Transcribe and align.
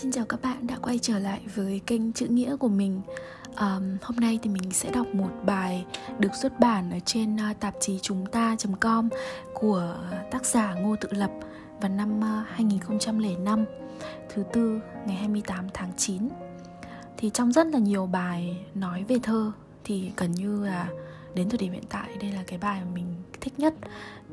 Xin 0.00 0.12
chào 0.12 0.24
các 0.24 0.42
bạn 0.42 0.66
đã 0.66 0.76
quay 0.82 0.98
trở 0.98 1.18
lại 1.18 1.40
với 1.54 1.80
kênh 1.86 2.12
chữ 2.12 2.26
nghĩa 2.26 2.56
của 2.56 2.68
mình. 2.68 3.00
Um, 3.60 3.96
Hôm 4.02 4.16
nay 4.16 4.38
thì 4.42 4.50
mình 4.50 4.70
sẽ 4.70 4.90
đọc 4.90 5.06
một 5.14 5.30
bài 5.44 5.84
được 6.18 6.34
xuất 6.34 6.60
bản 6.60 6.90
ở 6.90 6.98
trên 7.04 7.36
uh, 7.36 7.60
tạp 7.60 7.74
chí 7.80 7.98
chúng 8.02 8.26
ta.com 8.26 9.08
của 9.54 9.96
tác 10.30 10.46
giả 10.46 10.74
Ngô 10.74 10.96
Tự 11.00 11.08
Lập 11.12 11.30
vào 11.80 11.90
năm 11.90 12.20
ờ, 12.20 12.40
uh, 12.40 12.48
2005 12.48 13.64
Thứ 14.34 14.44
tư 14.52 14.80
ngày 15.06 15.16
28 15.16 15.66
tháng 15.74 15.92
9 15.96 16.28
Thì 17.16 17.30
trong 17.34 17.52
rất 17.52 17.66
là 17.66 17.78
nhiều 17.78 18.06
bài 18.06 18.64
nói 18.74 19.04
về 19.08 19.16
thơ 19.22 19.52
thì 19.84 20.12
gần 20.16 20.32
như 20.32 20.64
là 20.64 20.88
đến 21.34 21.48
thời 21.48 21.58
điểm 21.58 21.72
hiện 21.72 21.84
tại 21.88 22.08
đây 22.20 22.32
là 22.32 22.42
cái 22.46 22.58
bài 22.58 22.80
mà 22.84 22.90
mình 22.94 23.06
thích 23.40 23.58
nhất. 23.58 23.74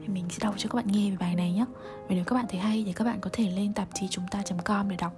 Thì 0.01 0.07
mình 0.07 0.25
sẽ 0.29 0.37
đọc 0.41 0.53
cho 0.57 0.69
các 0.69 0.75
bạn 0.75 0.87
nghe 0.87 1.11
về 1.11 1.17
bài 1.19 1.35
này 1.35 1.51
nhé 1.51 1.65
và 2.07 2.15
nếu 2.15 2.23
các 2.23 2.35
bạn 2.35 2.45
thấy 2.49 2.59
hay 2.59 2.83
thì 2.85 2.93
các 2.93 3.05
bạn 3.05 3.19
có 3.21 3.29
thể 3.33 3.49
lên 3.51 3.73
tạp 3.73 3.87
chí 3.93 4.07
chúng 4.07 4.25
ta.com 4.31 4.89
để 4.89 4.95
đọc 4.99 5.13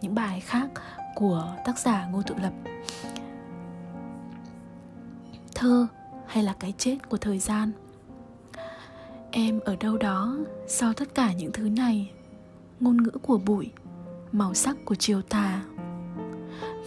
những 0.00 0.14
bài 0.14 0.40
khác 0.40 0.68
của 1.14 1.56
tác 1.64 1.78
giả 1.78 2.06
Ngô 2.06 2.22
Tự 2.22 2.34
Lập. 2.42 2.52
Thơ 5.54 5.86
hay 6.26 6.44
là 6.44 6.52
cái 6.52 6.74
chết 6.78 7.08
của 7.08 7.16
thời 7.16 7.38
gian? 7.38 7.72
Em 9.30 9.60
ở 9.64 9.76
đâu 9.76 9.96
đó 9.96 10.38
sau 10.68 10.92
tất 10.92 11.14
cả 11.14 11.32
những 11.32 11.52
thứ 11.52 11.68
này 11.68 12.12
Ngôn 12.80 13.02
ngữ 13.02 13.10
của 13.22 13.38
bụi, 13.38 13.70
màu 14.32 14.54
sắc 14.54 14.76
của 14.84 14.94
chiều 14.94 15.22
tà. 15.22 15.62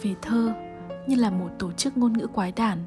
Về 0.02 0.14
thơ 0.22 0.52
như 1.06 1.16
là 1.16 1.30
một 1.30 1.48
tổ 1.58 1.72
chức 1.72 1.96
ngôn 1.96 2.12
ngữ 2.12 2.26
quái 2.26 2.52
đản. 2.52 2.78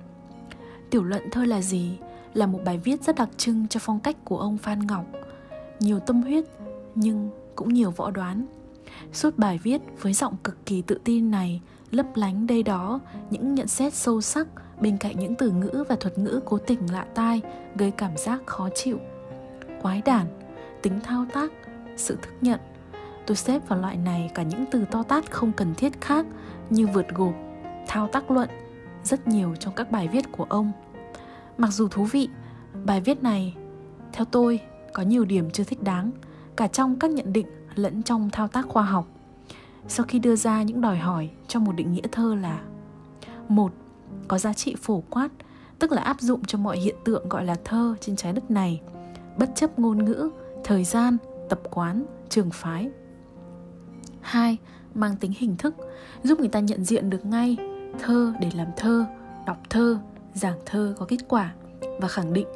Tiểu 0.89 1.03
luận 1.03 1.23
thơ 1.31 1.45
là 1.45 1.61
gì? 1.61 1.97
Là 2.33 2.45
một 2.45 2.59
bài 2.65 2.77
viết 2.77 3.03
rất 3.03 3.15
đặc 3.15 3.29
trưng 3.37 3.67
cho 3.67 3.79
phong 3.83 3.99
cách 3.99 4.17
của 4.25 4.37
ông 4.39 4.57
Phan 4.57 4.87
Ngọc. 4.87 5.05
Nhiều 5.79 5.99
tâm 5.99 6.21
huyết 6.21 6.43
nhưng 6.95 7.29
cũng 7.55 7.73
nhiều 7.73 7.91
võ 7.91 8.11
đoán. 8.11 8.45
Suốt 9.13 9.37
bài 9.37 9.59
viết 9.63 9.81
với 10.01 10.13
giọng 10.13 10.35
cực 10.43 10.65
kỳ 10.65 10.81
tự 10.81 10.99
tin 11.03 11.31
này, 11.31 11.61
lấp 11.91 12.05
lánh 12.15 12.47
đây 12.47 12.63
đó 12.63 12.99
những 13.29 13.55
nhận 13.55 13.67
xét 13.67 13.93
sâu 13.93 14.21
sắc 14.21 14.47
bên 14.81 14.97
cạnh 14.97 15.19
những 15.19 15.35
từ 15.35 15.51
ngữ 15.51 15.83
và 15.89 15.95
thuật 15.95 16.17
ngữ 16.17 16.39
cố 16.45 16.57
tình 16.57 16.91
lạ 16.91 17.05
tai, 17.15 17.41
gây 17.75 17.91
cảm 17.91 18.17
giác 18.17 18.41
khó 18.45 18.69
chịu. 18.75 18.99
Quái 19.81 20.01
đản, 20.05 20.25
tính 20.81 20.99
thao 21.03 21.25
tác, 21.33 21.51
sự 21.97 22.15
thức 22.21 22.33
nhận. 22.41 22.59
Tôi 23.25 23.37
xếp 23.37 23.67
vào 23.67 23.79
loại 23.79 23.97
này 23.97 24.31
cả 24.35 24.43
những 24.43 24.65
từ 24.71 24.85
to 24.91 25.03
tát 25.03 25.31
không 25.31 25.51
cần 25.51 25.75
thiết 25.75 26.01
khác 26.01 26.25
như 26.69 26.87
vượt 26.87 27.05
gộp 27.15 27.33
thao 27.87 28.07
tác 28.07 28.31
luận, 28.31 28.49
rất 29.03 29.27
nhiều 29.27 29.55
trong 29.59 29.73
các 29.75 29.91
bài 29.91 30.07
viết 30.07 30.31
của 30.31 30.45
ông. 30.49 30.71
Mặc 31.57 31.67
dù 31.71 31.87
thú 31.87 32.03
vị, 32.03 32.29
bài 32.85 33.01
viết 33.01 33.23
này, 33.23 33.55
theo 34.13 34.25
tôi, 34.25 34.59
có 34.93 35.03
nhiều 35.03 35.25
điểm 35.25 35.49
chưa 35.51 35.63
thích 35.63 35.83
đáng. 35.83 36.11
Cả 36.55 36.67
trong 36.67 36.99
các 36.99 37.11
nhận 37.11 37.33
định 37.33 37.47
lẫn 37.79 38.03
trong 38.03 38.29
thao 38.29 38.47
tác 38.47 38.65
khoa 38.67 38.83
học. 38.83 39.07
Sau 39.87 40.05
khi 40.09 40.19
đưa 40.19 40.35
ra 40.35 40.63
những 40.63 40.81
đòi 40.81 40.97
hỏi 40.97 41.29
cho 41.47 41.59
một 41.59 41.71
định 41.75 41.93
nghĩa 41.93 42.07
thơ 42.11 42.35
là, 42.35 42.61
một, 43.47 43.71
có 44.27 44.37
giá 44.37 44.53
trị 44.53 44.75
phổ 44.81 45.03
quát, 45.09 45.29
tức 45.79 45.91
là 45.91 46.01
áp 46.01 46.21
dụng 46.21 46.45
cho 46.45 46.57
mọi 46.57 46.77
hiện 46.77 46.95
tượng 47.05 47.29
gọi 47.29 47.45
là 47.45 47.55
thơ 47.63 47.95
trên 48.01 48.15
trái 48.15 48.33
đất 48.33 48.51
này, 48.51 48.81
bất 49.37 49.49
chấp 49.55 49.79
ngôn 49.79 50.05
ngữ, 50.05 50.29
thời 50.63 50.83
gian, 50.83 51.17
tập 51.49 51.59
quán, 51.71 52.05
trường 52.29 52.49
phái. 52.51 52.89
Hai, 54.21 54.57
mang 54.93 55.15
tính 55.15 55.33
hình 55.37 55.57
thức, 55.57 55.75
giúp 56.23 56.39
người 56.39 56.49
ta 56.49 56.59
nhận 56.59 56.83
diện 56.83 57.09
được 57.09 57.25
ngay 57.25 57.57
thơ 57.99 58.33
để 58.41 58.51
làm 58.55 58.67
thơ, 58.77 59.05
đọc 59.45 59.57
thơ, 59.69 59.99
giảng 60.33 60.59
thơ 60.65 60.95
có 60.97 61.05
kết 61.05 61.19
quả 61.27 61.53
và 61.99 62.07
khẳng 62.07 62.33
định 62.33 62.47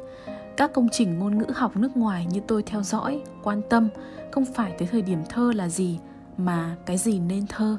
các 0.56 0.72
công 0.72 0.88
trình 0.92 1.18
ngôn 1.18 1.38
ngữ 1.38 1.46
học 1.54 1.76
nước 1.76 1.96
ngoài 1.96 2.26
như 2.30 2.40
tôi 2.46 2.62
theo 2.62 2.82
dõi, 2.82 3.22
quan 3.42 3.62
tâm 3.70 3.88
không 4.30 4.44
phải 4.44 4.74
tới 4.78 4.88
thời 4.92 5.02
điểm 5.02 5.18
thơ 5.28 5.52
là 5.56 5.68
gì, 5.68 5.98
mà 6.36 6.76
cái 6.86 6.98
gì 6.98 7.20
nên 7.20 7.46
thơ 7.46 7.78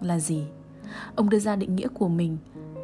là 0.00 0.18
gì. 0.18 0.46
Ông 1.14 1.30
đưa 1.30 1.38
ra 1.38 1.56
định 1.56 1.76
nghĩa 1.76 1.88
của 1.88 2.08
mình. 2.08 2.38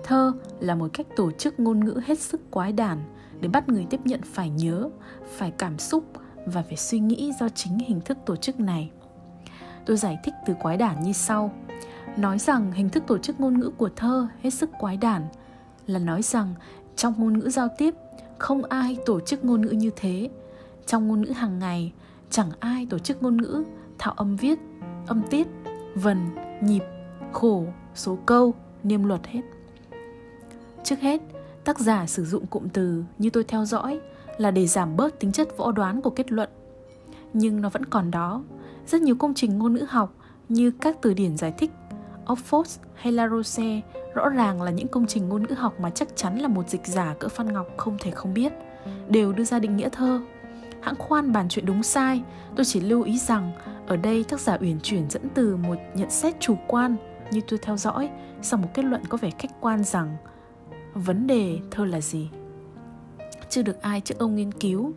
Thơ 0.05 0.33
là 0.61 0.75
một 0.75 0.91
cách 0.93 1.07
tổ 1.17 1.31
chức 1.31 1.61
ngôn 1.61 1.85
ngữ 1.85 2.01
hết 2.07 2.19
sức 2.19 2.51
quái 2.51 2.73
đản 2.73 2.99
để 3.41 3.49
bắt 3.49 3.69
người 3.69 3.87
tiếp 3.91 4.01
nhận 4.05 4.21
phải 4.23 4.51
nhớ, 4.51 4.89
phải 5.37 5.51
cảm 5.51 5.79
xúc 5.79 6.05
và 6.47 6.63
phải 6.63 6.77
suy 6.77 6.99
nghĩ 6.99 7.33
do 7.41 7.49
chính 7.49 7.79
hình 7.79 8.01
thức 8.01 8.19
tổ 8.27 8.37
chức 8.37 8.61
này. 8.61 8.91
Tôi 9.87 9.97
giải 9.97 10.19
thích 10.25 10.35
từ 10.47 10.55
quái 10.55 10.77
đản 10.77 11.03
như 11.03 11.13
sau. 11.13 11.53
Nói 12.17 12.39
rằng 12.39 12.73
hình 12.73 12.89
thức 12.89 13.05
tổ 13.07 13.19
chức 13.19 13.41
ngôn 13.41 13.61
ngữ 13.61 13.71
của 13.77 13.91
thơ 13.97 14.29
hết 14.43 14.51
sức 14.51 14.71
quái 14.79 14.97
đản 14.97 15.23
là 15.87 15.99
nói 15.99 16.23
rằng 16.23 16.55
trong 16.97 17.15
ngôn 17.19 17.39
ngữ 17.39 17.51
giao 17.51 17.69
tiếp 17.79 17.95
không 18.41 18.65
ai 18.65 18.97
tổ 19.07 19.21
chức 19.21 19.45
ngôn 19.45 19.61
ngữ 19.61 19.71
như 19.71 19.91
thế. 19.97 20.31
Trong 20.87 21.09
ngôn 21.09 21.23
ngữ 21.23 21.31
hàng 21.31 21.59
ngày, 21.59 21.93
chẳng 22.31 22.51
ai 22.61 22.87
tổ 22.91 22.99
chức 22.99 23.23
ngôn 23.23 23.43
ngữ, 23.43 23.65
thạo 23.99 24.15
âm 24.17 24.37
viết, 24.37 24.59
âm 25.07 25.23
tiết, 25.31 25.47
vần, 25.95 26.17
nhịp, 26.63 26.83
khổ, 27.33 27.65
số 27.95 28.19
câu, 28.27 28.55
niêm 28.83 29.05
luật 29.05 29.27
hết. 29.27 29.41
Trước 30.85 30.99
hết, 30.99 31.21
tác 31.65 31.79
giả 31.79 32.07
sử 32.07 32.25
dụng 32.25 32.47
cụm 32.47 32.69
từ 32.69 33.05
như 33.19 33.31
tôi 33.31 33.45
theo 33.45 33.65
dõi 33.65 34.01
là 34.39 34.51
để 34.51 34.67
giảm 34.67 34.97
bớt 34.97 35.21
tính 35.21 35.33
chất 35.33 35.57
võ 35.57 35.73
đoán 35.73 36.03
của 36.03 36.11
kết 36.11 36.33
luận. 36.33 36.49
Nhưng 37.33 37.61
nó 37.61 37.69
vẫn 37.69 37.85
còn 37.85 38.11
đó. 38.11 38.43
Rất 38.87 39.03
nhiều 39.03 39.17
công 39.17 39.35
trình 39.35 39.59
ngôn 39.59 39.75
ngữ 39.75 39.87
học 39.89 40.15
như 40.49 40.71
các 40.71 40.97
từ 41.03 41.15
điển 41.15 41.37
giải 41.37 41.53
thích, 41.59 41.71
Oxford 42.27 42.79
hay 42.95 43.13
Larousse 43.13 43.81
rõ 44.15 44.29
ràng 44.29 44.63
là 44.63 44.71
những 44.71 44.89
công 44.89 45.07
trình 45.07 45.29
ngôn 45.29 45.43
ngữ 45.43 45.55
học 45.55 45.81
mà 45.81 45.91
chắc 45.91 46.17
chắn 46.17 46.39
là 46.39 46.49
một 46.49 46.69
dịch 46.69 46.87
giả 46.87 47.15
cỡ 47.19 47.29
Phan 47.29 47.53
Ngọc 47.53 47.67
không 47.77 47.97
thể 48.01 48.11
không 48.11 48.35
biết, 48.35 48.53
đều 49.09 49.33
đưa 49.33 49.45
ra 49.45 49.59
định 49.59 49.77
nghĩa 49.77 49.89
thơ. 49.89 50.21
Hãng 50.81 50.97
khoan 50.97 51.33
bàn 51.33 51.49
chuyện 51.49 51.67
đúng 51.67 51.83
sai, 51.83 52.23
tôi 52.57 52.65
chỉ 52.65 52.81
lưu 52.81 53.03
ý 53.03 53.19
rằng 53.19 53.53
ở 53.87 53.97
đây 53.97 54.25
tác 54.25 54.41
giả 54.41 54.59
uyển 54.61 54.81
chuyển 54.81 55.11
dẫn 55.11 55.29
từ 55.35 55.57
một 55.57 55.77
nhận 55.95 56.11
xét 56.11 56.41
chủ 56.41 56.57
quan 56.67 56.97
như 57.31 57.41
tôi 57.49 57.59
theo 57.63 57.77
dõi 57.77 58.11
sang 58.43 58.63
một 58.63 58.69
kết 58.75 58.85
luận 58.85 59.03
có 59.09 59.19
vẻ 59.19 59.31
khách 59.39 59.61
quan 59.61 59.85
rằng 59.85 60.17
vấn 60.95 61.27
đề 61.27 61.59
thơ 61.71 61.85
là 61.85 62.01
gì. 62.01 62.31
Chưa 63.49 63.63
được 63.63 63.83
ai 63.83 64.01
trước 64.01 64.19
ông 64.19 64.37
nghiên 64.37 64.53
cứu. 64.53 64.93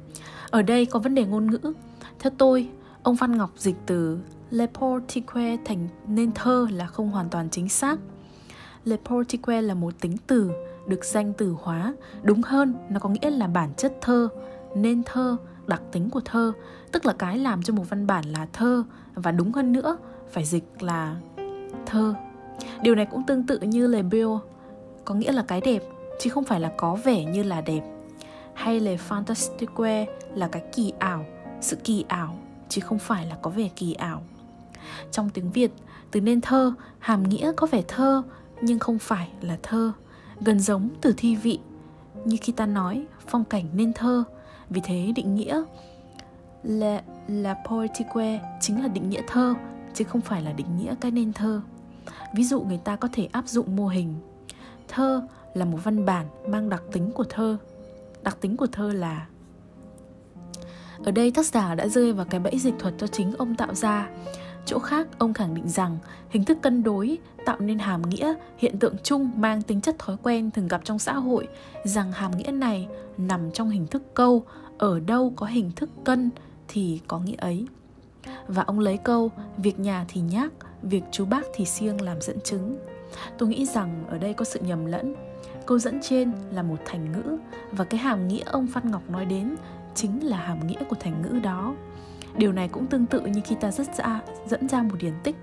Ở 0.49 0.61
đây 0.61 0.85
có 0.85 0.99
vấn 0.99 1.15
đề 1.15 1.25
ngôn 1.25 1.51
ngữ. 1.51 1.73
Theo 2.19 2.31
tôi, 2.37 2.69
ông 3.03 3.17
Phan 3.17 3.37
Ngọc 3.37 3.51
dịch 3.57 3.75
từ 3.85 4.19
Le 4.49 4.67
Portique 4.67 5.57
thành 5.65 5.87
nên 6.07 6.31
thơ 6.31 6.67
là 6.71 6.87
không 6.87 7.09
hoàn 7.09 7.29
toàn 7.29 7.49
chính 7.49 7.69
xác. 7.69 7.99
Le 8.85 8.97
Portique 9.05 9.61
là 9.61 9.73
một 9.73 9.93
tính 10.01 10.17
từ 10.27 10.51
được 10.87 11.05
danh 11.05 11.33
từ 11.33 11.55
hóa, 11.61 11.93
đúng 12.23 12.41
hơn 12.41 12.73
nó 12.89 12.99
có 12.99 13.09
nghĩa 13.09 13.29
là 13.29 13.47
bản 13.47 13.69
chất 13.77 13.93
thơ, 14.01 14.27
nên 14.75 15.03
thơ, 15.03 15.37
đặc 15.67 15.81
tính 15.91 16.09
của 16.09 16.21
thơ, 16.25 16.51
tức 16.91 17.05
là 17.05 17.13
cái 17.13 17.37
làm 17.37 17.63
cho 17.63 17.73
một 17.73 17.89
văn 17.89 18.07
bản 18.07 18.25
là 18.25 18.47
thơ 18.53 18.83
và 19.15 19.31
đúng 19.31 19.51
hơn 19.51 19.71
nữa 19.71 19.97
phải 20.31 20.45
dịch 20.45 20.63
là 20.79 21.15
thơ. 21.85 22.13
Điều 22.81 22.95
này 22.95 23.05
cũng 23.05 23.23
tương 23.27 23.43
tự 23.43 23.59
như 23.59 23.87
Le 23.87 24.01
Beau, 24.01 24.41
có 25.05 25.15
nghĩa 25.15 25.31
là 25.31 25.43
cái 25.47 25.61
đẹp 25.61 25.83
chứ 26.19 26.29
không 26.29 26.43
phải 26.43 26.59
là 26.59 26.73
có 26.77 26.95
vẻ 26.95 27.25
như 27.25 27.43
là 27.43 27.61
đẹp. 27.61 27.81
Hay 28.53 28.79
Le 28.79 28.97
Fantastique 29.09 30.05
là 30.35 30.47
cái 30.47 30.63
kỳ 30.75 30.93
ảo, 30.99 31.25
sự 31.61 31.75
kỳ 31.83 32.05
ảo 32.07 32.37
chứ 32.69 32.81
không 32.81 32.99
phải 32.99 33.25
là 33.25 33.35
có 33.41 33.49
vẻ 33.49 33.69
kỳ 33.75 33.93
ảo. 33.93 34.23
Trong 35.11 35.29
tiếng 35.29 35.51
Việt, 35.51 35.71
từ 36.11 36.21
nên 36.21 36.41
thơ 36.41 36.73
hàm 36.99 37.23
nghĩa 37.23 37.51
có 37.57 37.67
vẻ 37.67 37.83
thơ 37.87 38.23
nhưng 38.61 38.79
không 38.79 38.99
phải 38.99 39.29
là 39.41 39.57
thơ, 39.63 39.91
gần 40.41 40.59
giống 40.59 40.89
từ 41.01 41.13
thi 41.17 41.35
vị. 41.35 41.59
Như 42.25 42.37
khi 42.41 42.53
ta 42.53 42.65
nói 42.65 43.05
phong 43.27 43.45
cảnh 43.45 43.65
nên 43.73 43.93
thơ, 43.93 44.23
vì 44.69 44.81
thế 44.83 45.11
định 45.15 45.35
nghĩa 45.35 45.63
là 46.63 47.03
là 47.27 47.55
poetique 47.69 48.41
chính 48.61 48.81
là 48.81 48.87
định 48.87 49.09
nghĩa 49.09 49.21
thơ 49.27 49.53
chứ 49.93 50.03
không 50.03 50.21
phải 50.21 50.41
là 50.41 50.53
định 50.53 50.77
nghĩa 50.77 50.95
cái 51.01 51.11
nên 51.11 51.33
thơ. 51.33 51.61
Ví 52.35 52.43
dụ 52.43 52.61
người 52.61 52.79
ta 52.83 52.95
có 52.95 53.07
thể 53.11 53.29
áp 53.31 53.47
dụng 53.47 53.75
mô 53.75 53.87
hình 53.87 54.15
Thơ 54.87 55.21
là 55.53 55.65
một 55.65 55.77
văn 55.83 56.05
bản 56.05 56.27
mang 56.47 56.69
đặc 56.69 56.83
tính 56.91 57.11
của 57.11 57.23
thơ. 57.29 57.57
Đặc 58.23 58.37
tính 58.41 58.57
của 58.57 58.67
thơ 58.67 58.93
là 58.93 59.27
ở 61.03 61.11
đây 61.11 61.31
tác 61.31 61.45
giả 61.45 61.75
đã 61.75 61.87
rơi 61.87 62.13
vào 62.13 62.25
cái 62.29 62.39
bẫy 62.39 62.59
dịch 62.59 62.73
thuật 62.79 62.93
cho 62.97 63.07
chính 63.07 63.33
ông 63.37 63.55
tạo 63.55 63.75
ra 63.75 64.09
Chỗ 64.65 64.79
khác, 64.79 65.07
ông 65.17 65.33
khẳng 65.33 65.55
định 65.55 65.69
rằng 65.69 65.97
hình 66.29 66.45
thức 66.45 66.57
cân 66.61 66.83
đối 66.83 67.17
tạo 67.45 67.59
nên 67.59 67.79
hàm 67.79 68.01
nghĩa, 68.01 68.33
hiện 68.57 68.79
tượng 68.79 68.95
chung 69.03 69.31
mang 69.35 69.61
tính 69.61 69.81
chất 69.81 69.99
thói 69.99 70.17
quen 70.23 70.51
thường 70.51 70.67
gặp 70.67 70.81
trong 70.83 70.99
xã 70.99 71.13
hội, 71.13 71.47
rằng 71.83 72.11
hàm 72.11 72.37
nghĩa 72.37 72.51
này 72.51 72.87
nằm 73.17 73.51
trong 73.51 73.69
hình 73.69 73.87
thức 73.87 74.13
câu, 74.13 74.43
ở 74.77 74.99
đâu 74.99 75.33
có 75.35 75.45
hình 75.45 75.71
thức 75.75 75.89
cân 76.03 76.29
thì 76.67 77.01
có 77.07 77.19
nghĩa 77.19 77.35
ấy. 77.37 77.67
Và 78.47 78.63
ông 78.63 78.79
lấy 78.79 78.97
câu 78.97 79.31
việc 79.57 79.79
nhà 79.79 80.05
thì 80.07 80.21
nhác, 80.21 80.51
việc 80.81 81.03
chú 81.11 81.25
bác 81.25 81.45
thì 81.53 81.65
siêng 81.65 82.01
làm 82.01 82.21
dẫn 82.21 82.37
chứng. 82.43 82.77
Tôi 83.37 83.49
nghĩ 83.49 83.65
rằng 83.65 84.05
ở 84.09 84.17
đây 84.17 84.33
có 84.33 84.45
sự 84.45 84.59
nhầm 84.59 84.85
lẫn. 84.85 85.15
Câu 85.65 85.79
dẫn 85.79 85.99
trên 86.01 86.31
là 86.51 86.63
một 86.63 86.77
thành 86.85 87.11
ngữ 87.11 87.37
và 87.71 87.85
cái 87.85 87.99
hàm 87.99 88.27
nghĩa 88.27 88.43
ông 88.45 88.67
Phan 88.67 88.91
Ngọc 88.91 89.09
nói 89.09 89.25
đến 89.25 89.55
chính 89.95 90.27
là 90.27 90.37
hàm 90.37 90.67
nghĩa 90.67 90.83
của 90.89 90.95
thành 90.99 91.21
ngữ 91.21 91.39
đó 91.39 91.75
điều 92.37 92.51
này 92.51 92.67
cũng 92.67 92.87
tương 92.87 93.05
tự 93.05 93.21
như 93.21 93.41
khi 93.45 93.55
ta 93.61 93.71
rất 93.71 93.95
ra, 93.97 94.21
dẫn 94.47 94.69
ra 94.69 94.83
một 94.83 94.95
điển 94.99 95.13
tích. 95.23 95.35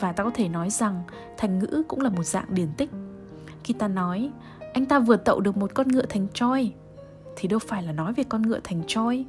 Và 0.00 0.12
ta 0.12 0.24
có 0.24 0.30
thể 0.34 0.48
nói 0.48 0.70
rằng 0.70 1.02
thành 1.36 1.58
ngữ 1.58 1.82
cũng 1.88 2.00
là 2.00 2.10
một 2.10 2.22
dạng 2.22 2.54
điển 2.54 2.68
tích. 2.76 2.90
Khi 3.64 3.74
ta 3.74 3.88
nói, 3.88 4.30
anh 4.72 4.86
ta 4.86 4.98
vừa 4.98 5.16
tậu 5.16 5.40
được 5.40 5.56
một 5.56 5.70
con 5.74 5.88
ngựa 5.88 6.06
thành 6.08 6.26
troi 6.34 6.72
thì 7.36 7.48
đâu 7.48 7.58
phải 7.58 7.82
là 7.82 7.92
nói 7.92 8.12
về 8.12 8.24
con 8.24 8.42
ngựa 8.42 8.60
thành 8.64 8.82
troi 8.86 9.24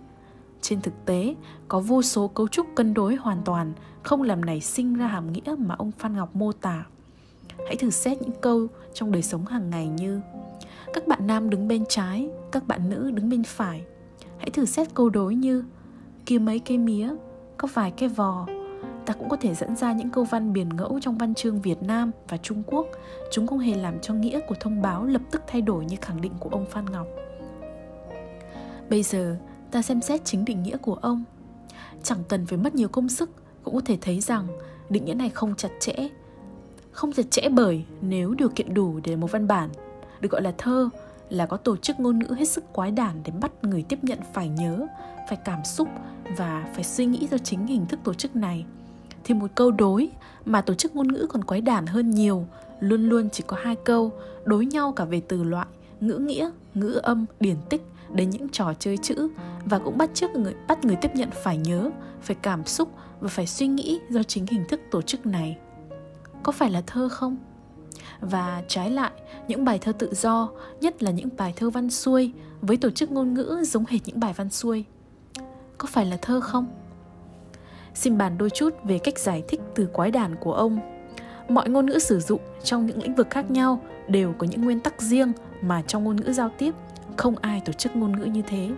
trên 0.62 0.82
thực 0.82 1.06
tế, 1.06 1.36
có 1.68 1.80
vô 1.80 2.02
số 2.02 2.28
cấu 2.28 2.48
trúc 2.48 2.68
cân 2.76 2.94
đối 2.94 3.16
hoàn 3.16 3.42
toàn, 3.46 3.74
không 4.04 4.22
làm 4.22 4.46
nảy 4.46 4.62
sinh 4.62 4.94
ra 4.94 5.08
hàm 5.08 5.32
nghĩa 5.32 5.56
mà 5.58 5.76
ông 5.78 5.92
phan 5.92 6.16
ngọc 6.16 6.36
mô 6.36 6.52
tả. 6.52 6.86
Hãy 7.66 7.76
thử 7.76 7.90
xét 7.90 8.22
những 8.22 8.42
câu 8.42 8.68
trong 8.94 9.12
đời 9.12 9.22
sống 9.22 9.46
hàng 9.46 9.70
ngày 9.70 9.88
như, 9.88 10.22
các 10.94 11.08
bạn 11.08 11.28
nam 11.28 11.50
đứng 11.50 11.68
bên 11.68 11.84
trái, 11.90 12.30
các 12.52 12.68
bạn 12.68 12.90
nữ 12.90 13.12
đứng 13.12 13.30
bên 13.30 13.44
phải. 13.44 13.82
Hãy 14.38 14.50
thử 14.50 14.66
xét 14.66 14.94
câu 14.94 15.10
đối 15.10 15.36
như 15.36 15.64
kia 16.30 16.40
mấy 16.40 16.60
cây 16.60 16.78
mía 16.78 17.10
có 17.58 17.68
vài 17.74 17.92
cái 17.92 18.10
vò 18.10 18.48
ta 19.06 19.14
cũng 19.14 19.30
có 19.30 19.38
thể 19.38 19.56
dẫn 19.56 19.76
ra 19.76 19.94
những 19.94 20.10
câu 20.10 20.24
văn 20.24 20.54
biển 20.54 20.70
ngẫu 20.70 21.00
trong 21.02 21.18
văn 21.18 21.34
chương 21.34 21.62
Việt 21.62 21.84
Nam 21.84 22.12
và 22.28 22.38
Trung 22.38 22.64
Quốc. 22.66 22.88
Chúng 23.32 23.48
không 23.48 23.60
hề 23.60 23.76
làm 23.76 24.00
cho 24.00 24.14
nghĩa 24.14 24.40
của 24.48 24.56
thông 24.60 24.82
báo 24.82 25.06
lập 25.06 25.22
tức 25.32 25.42
thay 25.48 25.62
đổi 25.62 25.86
như 25.86 25.96
khẳng 26.02 26.22
định 26.22 26.32
của 26.40 26.50
ông 26.50 26.66
Phan 26.66 26.86
Ngọc. 26.86 27.08
Bây 28.90 29.04
giờ, 29.04 29.38
ta 29.72 29.82
xem 29.82 30.02
xét 30.02 30.26
chính 30.26 30.46
định 30.46 30.64
nghĩa 30.64 30.78
của 30.78 30.94
ông. 30.94 31.24
Chẳng 32.04 32.24
cần 32.28 32.46
phải 32.46 32.58
mất 32.58 32.76
nhiều 32.76 32.88
công 32.90 33.10
sức, 33.10 33.30
cũng 33.64 33.76
có 33.76 33.82
thể 33.86 33.98
thấy 34.02 34.20
rằng 34.20 34.48
định 34.90 35.06
nghĩa 35.06 35.14
này 35.14 35.30
không 35.30 35.56
chặt 35.56 35.72
chẽ. 35.80 35.94
Không 36.92 37.14
chặt 37.14 37.32
chẽ 37.32 37.50
bởi 37.50 37.86
nếu 38.02 38.34
điều 38.34 38.50
kiện 38.50 38.74
đủ 38.74 39.00
để 39.04 39.16
một 39.16 39.32
văn 39.32 39.48
bản 39.48 39.70
được 40.20 40.32
gọi 40.32 40.42
là 40.42 40.54
thơ 40.58 40.90
là 41.30 41.46
có 41.46 41.58
tổ 41.58 41.78
chức 41.78 42.00
ngôn 42.00 42.20
ngữ 42.20 42.36
hết 42.38 42.46
sức 42.46 42.74
quái 42.74 42.92
đản 42.92 43.24
để 43.24 43.32
bắt 43.42 43.52
người 43.64 43.84
tiếp 43.90 44.00
nhận 44.02 44.20
phải 44.34 44.50
nhớ, 44.50 44.88
phải 45.30 45.38
cảm 45.46 45.64
xúc 45.64 45.88
và 46.38 46.66
phải 46.74 46.84
suy 46.84 47.06
nghĩ 47.06 47.28
ra 47.28 47.38
chính 47.38 47.68
hình 47.68 47.86
thức 47.86 48.00
tổ 48.04 48.14
chức 48.14 48.36
này. 48.36 48.66
Thì 49.24 49.34
một 49.34 49.52
câu 49.56 49.72
đối 49.72 50.10
mà 50.46 50.62
tổ 50.62 50.74
chức 50.74 50.96
ngôn 50.96 51.08
ngữ 51.08 51.28
còn 51.30 51.44
quái 51.44 51.62
đản 51.62 51.88
hơn 51.88 52.10
nhiều 52.10 52.46
luôn 52.80 53.10
luôn 53.10 53.30
chỉ 53.30 53.44
có 53.48 53.58
hai 53.62 53.76
câu 53.76 54.12
đối 54.46 54.66
nhau 54.66 54.92
cả 54.92 55.06
về 55.06 55.22
từ 55.28 55.44
loại 55.44 55.68
ngữ 56.02 56.18
nghĩa 56.18 56.52
ngữ 56.74 57.00
âm 57.04 57.26
điển 57.40 57.56
tích 57.70 57.82
đến 58.14 58.30
những 58.30 58.50
trò 58.50 58.74
chơi 58.80 58.98
chữ 58.98 59.30
và 59.66 59.80
cũng 59.80 59.98
bắt 59.98 60.10
chước 60.14 60.32
người 60.32 60.56
bắt 60.68 60.86
người 60.86 60.96
tiếp 60.96 61.12
nhận 61.16 61.30
phải 61.44 61.58
nhớ 61.58 61.90
phải 62.22 62.36
cảm 62.42 62.66
xúc 62.66 62.90
và 63.20 63.30
phải 63.30 63.48
suy 63.48 63.68
nghĩ 63.68 64.00
do 64.10 64.24
chính 64.24 64.48
hình 64.48 64.64
thức 64.70 64.80
tổ 64.92 65.02
chức 65.02 65.26
này. 65.26 65.58
Có 66.44 66.52
phải 66.52 66.72
là 66.72 66.82
thơ 66.88 67.10
không? 67.10 67.38
Và 68.22 68.64
trái 68.68 68.92
lại, 68.92 69.12
những 69.48 69.66
bài 69.66 69.80
thơ 69.80 69.92
tự 69.92 70.14
do, 70.14 70.50
nhất 70.82 71.04
là 71.04 71.12
những 71.12 71.30
bài 71.38 71.54
thơ 71.56 71.70
văn 71.70 71.90
xuôi, 71.90 72.32
với 72.62 72.78
tổ 72.78 72.90
chức 72.90 73.12
ngôn 73.12 73.34
ngữ 73.34 73.64
giống 73.66 73.86
hệt 73.88 74.00
những 74.06 74.20
bài 74.20 74.34
văn 74.36 74.50
xuôi. 74.50 74.86
Có 75.78 75.88
phải 75.92 76.06
là 76.06 76.18
thơ 76.22 76.42
không? 76.42 76.68
Xin 77.94 78.18
bàn 78.18 78.38
đôi 78.38 78.50
chút 78.50 78.76
về 78.84 78.98
cách 78.98 79.20
giải 79.20 79.44
thích 79.48 79.62
từ 79.76 79.86
quái 79.94 80.12
đản 80.12 80.36
của 80.36 80.54
ông. 80.54 80.80
Mọi 81.50 81.70
ngôn 81.70 81.86
ngữ 81.86 82.00
sử 82.00 82.20
dụng 82.20 82.42
trong 82.64 82.86
những 82.86 83.02
lĩnh 83.02 83.16
vực 83.16 83.28
khác 83.30 83.52
nhau 83.52 83.82
đều 84.08 84.34
có 84.38 84.48
những 84.48 84.62
nguyên 84.62 84.80
tắc 84.80 85.02
riêng 85.02 85.32
mà 85.62 85.82
trong 85.82 86.04
ngôn 86.04 86.16
ngữ 86.16 86.34
giao 86.34 86.50
tiếp, 86.58 86.76
không 87.18 87.36
ai 87.36 87.62
tổ 87.66 87.74
chức 87.74 87.96
ngôn 87.96 88.20
ngữ 88.20 88.26
như 88.26 88.42
thế. 88.42 88.70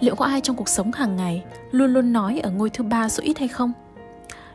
Liệu 0.00 0.14
có 0.14 0.24
ai 0.24 0.40
trong 0.40 0.56
cuộc 0.56 0.68
sống 0.68 0.92
hàng 0.92 1.16
ngày 1.16 1.44
luôn 1.70 1.92
luôn 1.92 2.12
nói 2.12 2.40
ở 2.42 2.50
ngôi 2.50 2.70
thứ 2.70 2.84
ba 2.84 3.08
số 3.08 3.22
ít 3.22 3.38
hay 3.38 3.48
không? 3.48 3.72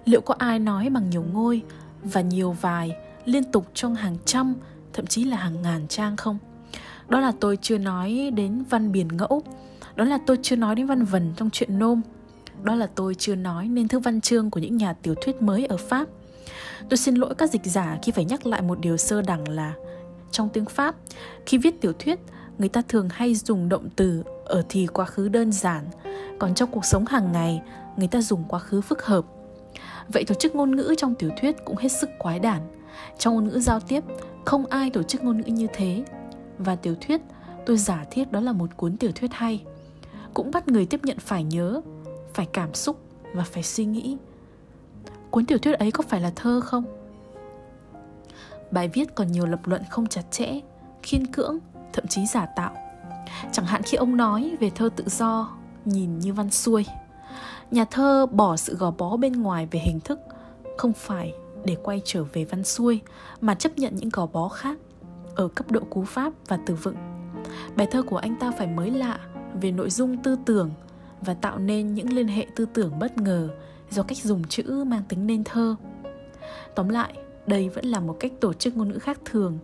Liệu 0.05 0.21
có 0.21 0.35
ai 0.37 0.59
nói 0.59 0.89
bằng 0.89 1.09
nhiều 1.09 1.25
ngôi 1.33 1.61
và 2.03 2.21
nhiều 2.21 2.51
vài 2.51 2.95
liên 3.25 3.43
tục 3.51 3.67
trong 3.73 3.95
hàng 3.95 4.17
trăm 4.25 4.53
thậm 4.93 5.05
chí 5.05 5.23
là 5.23 5.37
hàng 5.37 5.61
ngàn 5.61 5.87
trang 5.87 6.17
không 6.17 6.37
đó 7.07 7.19
là 7.19 7.31
tôi 7.39 7.57
chưa 7.61 7.77
nói 7.77 8.31
đến 8.35 8.63
văn 8.69 8.91
biển 8.91 9.07
ngẫu 9.07 9.43
đó 9.95 10.05
là 10.05 10.19
tôi 10.25 10.37
chưa 10.41 10.55
nói 10.55 10.75
đến 10.75 10.85
văn 10.85 11.05
vần 11.05 11.33
trong 11.35 11.49
chuyện 11.49 11.79
nôm 11.79 12.01
đó 12.63 12.75
là 12.75 12.87
tôi 12.95 13.15
chưa 13.15 13.35
nói 13.35 13.67
nên 13.67 13.87
thư 13.87 13.99
văn 13.99 14.21
chương 14.21 14.49
của 14.49 14.59
những 14.59 14.77
nhà 14.77 14.93
tiểu 14.93 15.15
thuyết 15.21 15.41
mới 15.41 15.65
ở 15.65 15.77
Pháp. 15.77 16.07
Tôi 16.89 16.97
xin 16.97 17.15
lỗi 17.15 17.35
các 17.35 17.49
dịch 17.49 17.65
giả 17.65 17.97
khi 18.03 18.11
phải 18.11 18.25
nhắc 18.25 18.45
lại 18.45 18.61
một 18.61 18.79
điều 18.79 18.97
sơ 18.97 19.21
đẳng 19.21 19.49
là 19.49 19.73
trong 20.31 20.49
tiếng 20.49 20.65
Pháp, 20.65 20.95
khi 21.45 21.57
viết 21.57 21.81
tiểu 21.81 21.93
thuyết, 21.99 22.19
người 22.57 22.69
ta 22.69 22.81
thường 22.87 23.09
hay 23.11 23.35
dùng 23.35 23.69
động 23.69 23.89
từ 23.95 24.23
ở 24.45 24.63
thì 24.69 24.87
quá 24.87 25.05
khứ 25.05 25.29
đơn 25.29 25.51
giản, 25.51 25.85
còn 26.39 26.53
trong 26.55 26.71
cuộc 26.71 26.85
sống 26.85 27.05
hàng 27.05 27.31
ngày, 27.31 27.61
người 27.97 28.07
ta 28.07 28.21
dùng 28.21 28.43
quá 28.47 28.59
khứ 28.59 28.81
phức 28.81 29.05
hợp. 29.05 29.25
Vậy 30.07 30.23
tổ 30.23 30.35
chức 30.35 30.55
ngôn 30.55 30.75
ngữ 30.75 30.95
trong 30.97 31.15
tiểu 31.15 31.29
thuyết 31.41 31.55
cũng 31.65 31.77
hết 31.77 31.89
sức 31.89 32.09
quái 32.19 32.39
đản. 32.39 32.61
Trong 33.17 33.33
ngôn 33.33 33.47
ngữ 33.47 33.59
giao 33.59 33.79
tiếp, 33.79 34.03
không 34.45 34.65
ai 34.65 34.89
tổ 34.89 35.03
chức 35.03 35.23
ngôn 35.23 35.37
ngữ 35.37 35.51
như 35.51 35.67
thế. 35.73 36.03
Và 36.57 36.75
tiểu 36.75 36.95
thuyết, 37.01 37.21
tôi 37.65 37.77
giả 37.77 38.05
thiết 38.11 38.31
đó 38.31 38.39
là 38.39 38.51
một 38.51 38.77
cuốn 38.77 38.97
tiểu 38.97 39.11
thuyết 39.15 39.33
hay. 39.33 39.63
Cũng 40.33 40.51
bắt 40.51 40.67
người 40.67 40.85
tiếp 40.85 40.99
nhận 41.03 41.17
phải 41.19 41.43
nhớ 41.43 41.81
phải 42.33 42.45
cảm 42.53 42.73
xúc 42.73 42.99
và 43.33 43.43
phải 43.43 43.63
suy 43.63 43.85
nghĩ 43.85 44.17
cuốn 45.29 45.45
tiểu 45.45 45.57
thuyết 45.57 45.79
ấy 45.79 45.91
có 45.91 46.03
phải 46.07 46.21
là 46.21 46.31
thơ 46.35 46.61
không 46.61 46.83
bài 48.71 48.87
viết 48.87 49.15
còn 49.15 49.31
nhiều 49.31 49.45
lập 49.45 49.59
luận 49.65 49.81
không 49.89 50.07
chặt 50.07 50.31
chẽ 50.31 50.59
khiên 51.03 51.27
cưỡng 51.27 51.59
thậm 51.93 52.07
chí 52.07 52.25
giả 52.25 52.45
tạo 52.45 52.75
chẳng 53.51 53.65
hạn 53.65 53.81
khi 53.83 53.97
ông 53.97 54.17
nói 54.17 54.55
về 54.59 54.69
thơ 54.69 54.89
tự 54.95 55.03
do 55.07 55.57
nhìn 55.85 56.19
như 56.19 56.33
văn 56.33 56.49
xuôi 56.49 56.85
nhà 57.71 57.85
thơ 57.85 58.25
bỏ 58.25 58.57
sự 58.57 58.75
gò 58.75 58.91
bó 58.91 59.17
bên 59.17 59.33
ngoài 59.33 59.67
về 59.71 59.79
hình 59.79 59.99
thức 59.99 60.19
không 60.77 60.93
phải 60.93 61.33
để 61.65 61.77
quay 61.83 62.01
trở 62.05 62.23
về 62.23 62.45
văn 62.45 62.63
xuôi 62.63 63.01
mà 63.41 63.55
chấp 63.55 63.77
nhận 63.77 63.95
những 63.95 64.09
gò 64.09 64.25
bó 64.25 64.47
khác 64.47 64.77
ở 65.35 65.47
cấp 65.47 65.71
độ 65.71 65.81
cú 65.89 66.03
pháp 66.03 66.33
và 66.47 66.59
từ 66.65 66.75
vựng 66.75 66.95
bài 67.75 67.87
thơ 67.91 68.01
của 68.01 68.17
anh 68.17 68.35
ta 68.35 68.51
phải 68.51 68.67
mới 68.67 68.91
lạ 68.91 69.19
về 69.61 69.71
nội 69.71 69.89
dung 69.89 70.17
tư 70.17 70.37
tưởng 70.45 70.71
và 71.21 71.33
tạo 71.33 71.59
nên 71.59 71.93
những 71.93 72.13
liên 72.13 72.27
hệ 72.27 72.47
tư 72.55 72.65
tưởng 72.73 72.99
bất 72.99 73.17
ngờ 73.17 73.49
do 73.89 74.03
cách 74.03 74.17
dùng 74.17 74.43
chữ 74.43 74.83
mang 74.87 75.03
tính 75.09 75.27
nên 75.27 75.43
thơ. 75.43 75.75
Tóm 76.75 76.89
lại, 76.89 77.13
đây 77.47 77.69
vẫn 77.69 77.85
là 77.85 77.99
một 77.99 78.17
cách 78.19 78.31
tổ 78.39 78.53
chức 78.53 78.77
ngôn 78.77 78.89
ngữ 78.89 78.99
khác 78.99 79.19
thường. 79.25 79.57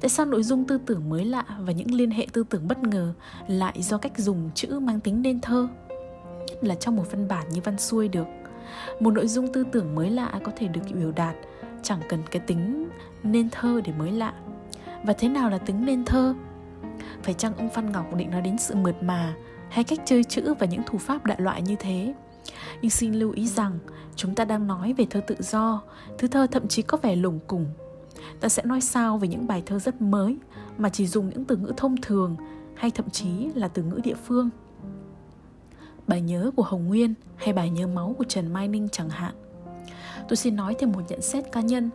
Tại 0.00 0.08
sao 0.08 0.26
nội 0.26 0.42
dung 0.42 0.64
tư 0.64 0.78
tưởng 0.86 1.08
mới 1.08 1.24
lạ 1.24 1.44
và 1.60 1.72
những 1.72 1.94
liên 1.94 2.10
hệ 2.10 2.26
tư 2.32 2.44
tưởng 2.50 2.68
bất 2.68 2.82
ngờ 2.82 3.12
lại 3.48 3.82
do 3.82 3.98
cách 3.98 4.18
dùng 4.18 4.50
chữ 4.54 4.78
mang 4.82 5.00
tính 5.00 5.22
nên 5.22 5.40
thơ? 5.40 5.68
Nhất 6.48 6.64
là 6.64 6.74
trong 6.74 6.96
một 6.96 7.04
văn 7.10 7.28
bản 7.28 7.48
như 7.50 7.60
văn 7.64 7.78
xuôi 7.78 8.08
được. 8.08 8.26
Một 9.00 9.10
nội 9.10 9.28
dung 9.28 9.52
tư 9.52 9.64
tưởng 9.72 9.94
mới 9.94 10.10
lạ 10.10 10.40
có 10.44 10.52
thể 10.56 10.68
được 10.68 10.80
biểu 10.94 11.12
đạt, 11.12 11.34
chẳng 11.82 12.00
cần 12.08 12.20
cái 12.30 12.40
tính 12.40 12.88
nên 13.22 13.50
thơ 13.50 13.80
để 13.84 13.92
mới 13.98 14.12
lạ. 14.12 14.34
Và 15.04 15.12
thế 15.12 15.28
nào 15.28 15.50
là 15.50 15.58
tính 15.58 15.86
nên 15.86 16.04
thơ? 16.04 16.34
Phải 17.22 17.34
chăng 17.34 17.56
ông 17.56 17.70
Phan 17.70 17.92
Ngọc 17.92 18.14
định 18.14 18.30
nói 18.30 18.40
đến 18.40 18.58
sự 18.58 18.74
mượt 18.74 19.02
mà, 19.02 19.34
hay 19.74 19.84
cách 19.84 20.00
chơi 20.04 20.24
chữ 20.24 20.54
và 20.58 20.66
những 20.66 20.82
thủ 20.86 20.98
pháp 20.98 21.26
đại 21.26 21.40
loại 21.40 21.62
như 21.62 21.76
thế 21.78 22.14
nhưng 22.82 22.90
xin 22.90 23.14
lưu 23.14 23.32
ý 23.32 23.48
rằng 23.48 23.78
chúng 24.16 24.34
ta 24.34 24.44
đang 24.44 24.66
nói 24.66 24.92
về 24.92 25.06
thơ 25.10 25.20
tự 25.20 25.36
do 25.38 25.82
thứ 26.18 26.28
thơ 26.28 26.46
thậm 26.50 26.68
chí 26.68 26.82
có 26.82 26.98
vẻ 27.02 27.16
lủng 27.16 27.40
củng 27.46 27.66
ta 28.40 28.48
sẽ 28.48 28.62
nói 28.66 28.80
sao 28.80 29.18
về 29.18 29.28
những 29.28 29.46
bài 29.46 29.62
thơ 29.66 29.78
rất 29.78 30.02
mới 30.02 30.38
mà 30.78 30.88
chỉ 30.88 31.06
dùng 31.06 31.28
những 31.28 31.44
từ 31.44 31.56
ngữ 31.56 31.72
thông 31.76 31.96
thường 32.02 32.36
hay 32.74 32.90
thậm 32.90 33.10
chí 33.10 33.28
là 33.54 33.68
từ 33.68 33.82
ngữ 33.82 34.00
địa 34.04 34.14
phương 34.14 34.50
bài 36.06 36.20
nhớ 36.20 36.50
của 36.56 36.62
hồng 36.62 36.86
nguyên 36.88 37.14
hay 37.36 37.52
bài 37.52 37.70
nhớ 37.70 37.86
máu 37.86 38.14
của 38.18 38.24
trần 38.24 38.52
mai 38.52 38.68
ninh 38.68 38.88
chẳng 38.92 39.10
hạn. 39.10 39.34
Tôi 40.28 40.36
xin 40.36 40.56
nói 40.56 40.74
thêm 40.78 40.92
một 40.92 41.00
nhận 41.08 41.22
xét 41.22 41.52
cá 41.52 41.60
nhân. 41.60 41.90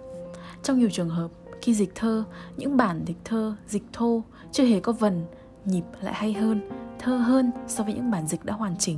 Trong 0.64 0.80
nhiều 0.80 0.90
trường 0.90 1.10
hợp, 1.10 1.32
khi 1.62 1.74
dịch 1.74 1.96
thơ, 1.96 2.24
những 2.58 2.78
bản 2.78 3.04
dịch 3.06 3.18
thơ, 3.24 3.56
dịch 3.68 3.84
thô 3.94 4.24
chưa 4.52 4.64
hề 4.64 4.80
có 4.80 4.92
vần, 4.92 5.26
nhịp 5.66 5.84
lại 6.02 6.14
hay 6.14 6.34
hơn, 6.34 6.70
thơ 7.00 7.18
hơn 7.18 7.52
so 7.68 7.84
với 7.84 7.94
những 7.94 8.12
bản 8.12 8.28
dịch 8.28 8.46
đã 8.46 8.54
hoàn 8.54 8.78
chỉnh. 8.78 8.98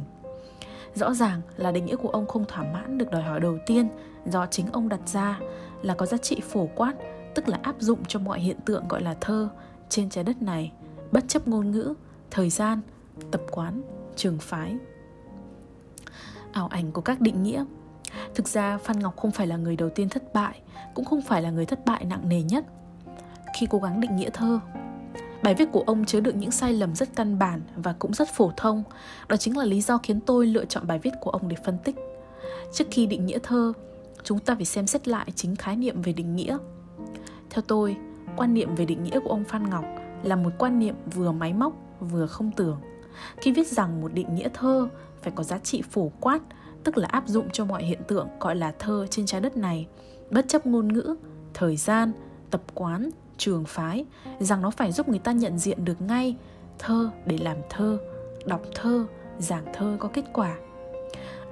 Rõ 0.96 1.13
ràng 1.13 1.41
là 1.58 1.72
định 1.72 1.86
nghĩa 1.86 1.96
của 1.96 2.10
ông 2.10 2.27
không 2.27 2.46
thỏa 2.48 2.63
mãn 2.63 2.98
được 2.98 3.12
đòi 3.12 3.22
hỏi 3.22 3.39
đầu 3.39 3.58
tiên 3.65 3.89
do 4.25 4.46
chính 4.46 4.72
ông 4.72 4.89
đặt 4.89 5.10
ra 5.10 5.39
là 5.82 5.94
có 5.94 6.06
giá 6.06 6.18
trị 6.18 6.41
phổ 6.44 6.70
quát, 6.75 6.94
tức 7.36 7.50
là 7.50 7.60
áp 7.63 7.75
dụng 7.80 8.00
cho 8.08 8.20
mọi 8.20 8.39
hiện 8.39 8.58
tượng 8.65 8.88
gọi 8.88 9.01
là 9.01 9.13
thơ 9.22 9.50
trên 9.89 10.10
trái 10.10 10.24
đất 10.24 10.41
này, 10.41 10.72
bất 11.12 11.24
chấp 11.27 11.48
ngôn 11.48 11.72
ngữ, 11.72 11.94
thời 12.32 12.50
gian, 12.50 12.82
tập 13.32 13.41
quán, 13.51 13.82
trường 14.15 14.38
phái 14.39 14.77
ảo 16.53 16.67
ảnh 16.67 16.91
của 16.91 17.01
các 17.01 17.22
định 17.22 17.43
nghĩa 17.43 17.65
thực 18.36 18.48
ra 18.48 18.77
phan 18.77 19.00
ngọc 19.00 19.17
không 19.17 19.31
phải 19.31 19.48
là 19.48 19.58
người 19.58 19.75
đầu 19.75 19.89
tiên 19.89 20.10
thất 20.10 20.34
bại 20.34 20.62
cũng 20.93 21.05
không 21.05 21.22
phải 21.22 21.41
là 21.41 21.50
người 21.50 21.65
thất 21.65 21.86
bại 21.86 22.05
nặng 22.05 22.29
nề 22.29 22.41
nhất 22.41 22.65
khi 23.60 23.67
cố 23.70 23.79
gắng 23.79 24.01
định 24.01 24.15
nghĩa 24.15 24.29
thơ 24.29 24.60
Bài 25.43 25.55
viết 25.55 25.72
của 25.72 25.84
ông 25.86 26.05
chứa 26.05 26.20
đựng 26.20 26.39
những 26.39 26.51
sai 26.51 26.74
lầm 26.74 26.96
rất 26.96 27.10
căn 27.15 27.39
bản 27.39 27.62
và 27.75 27.93
cũng 28.00 28.13
rất 28.13 28.29
phổ 28.29 28.51
thông. 28.58 28.84
Đó 29.27 29.38
chính 29.38 29.58
là 29.58 29.65
lý 29.65 29.81
do 29.81 29.98
khiến 29.98 30.20
tôi 30.20 30.48
lựa 30.48 30.65
chọn 30.65 30.88
bài 30.88 31.00
viết 31.00 31.12
của 31.22 31.31
ông 31.31 31.48
để 31.48 31.58
phân 31.65 31.77
tích. 31.84 31.96
Trước 32.74 32.86
khi 32.91 33.05
định 33.05 33.25
nghĩa 33.25 33.39
thơ, 33.43 33.74
chúng 34.24 34.39
ta 34.39 34.55
phải 34.55 34.65
xem 34.65 34.88
xét 34.88 35.08
lại 35.08 35.31
chính 35.36 35.55
khái 35.55 35.75
niệm 35.75 36.01
về 36.01 36.13
định 36.13 36.36
nghĩa. 36.36 36.58
Theo 37.50 37.62
tôi, 37.67 37.96
quan 38.38 38.53
niệm 38.53 38.75
về 38.75 38.86
định 38.86 39.03
nghĩa 39.03 39.20
của 39.20 39.29
ông 39.29 39.43
Phan 39.43 39.70
Ngọc 39.70 39.86
là 40.24 40.36
một 40.36 40.50
quan 40.58 40.79
niệm 40.79 40.96
vừa 41.13 41.31
máy 41.31 41.53
móc 41.53 41.74
vừa 42.00 42.27
không 42.27 42.51
tưởng. 42.51 42.79
Khi 43.38 43.51
viết 43.51 43.67
rằng 43.67 44.01
một 44.01 44.13
định 44.13 44.36
nghĩa 44.36 44.50
thơ 44.53 44.88
phải 45.22 45.34
có 45.36 45.44
giá 45.44 45.58
trị 45.58 45.82
phổ 45.82 46.12
quát, 46.20 46.40
tức 46.84 46.98
là 46.98 47.08
áp 47.08 47.28
dụng 47.28 47.50
cho 47.50 47.66
mọi 47.66 47.84
hiện 47.84 48.00
tượng 48.08 48.28
gọi 48.40 48.56
là 48.56 48.72
thơ 48.80 49.08
trên 49.10 49.25
trái 49.25 49.42
đất 49.42 49.58
này, 49.58 49.88
bất 50.30 50.48
chấp 50.48 50.66
ngôn 50.66 50.94
ngữ, 50.94 51.16
thời 51.54 51.78
gian, 51.78 52.12
tập 52.50 52.62
quán, 52.74 53.10
trường 53.38 53.66
phái 53.66 54.06
rằng 54.40 54.62
nó 54.62 54.70
phải 54.70 54.92
giúp 54.92 55.10
người 55.10 55.20
ta 55.20 55.32
nhận 55.32 55.60
diện 55.60 55.86
được 55.86 56.01
ngay 56.01 56.36
thơ 56.80 57.10
để 57.25 57.38
làm 57.38 57.58
thơ 57.70 57.98
đọc 58.46 58.62
thơ 58.75 59.06
giảng 59.40 59.66
thơ 59.74 59.98
có 60.00 60.10
kết 60.13 60.25
quả. 60.34 60.56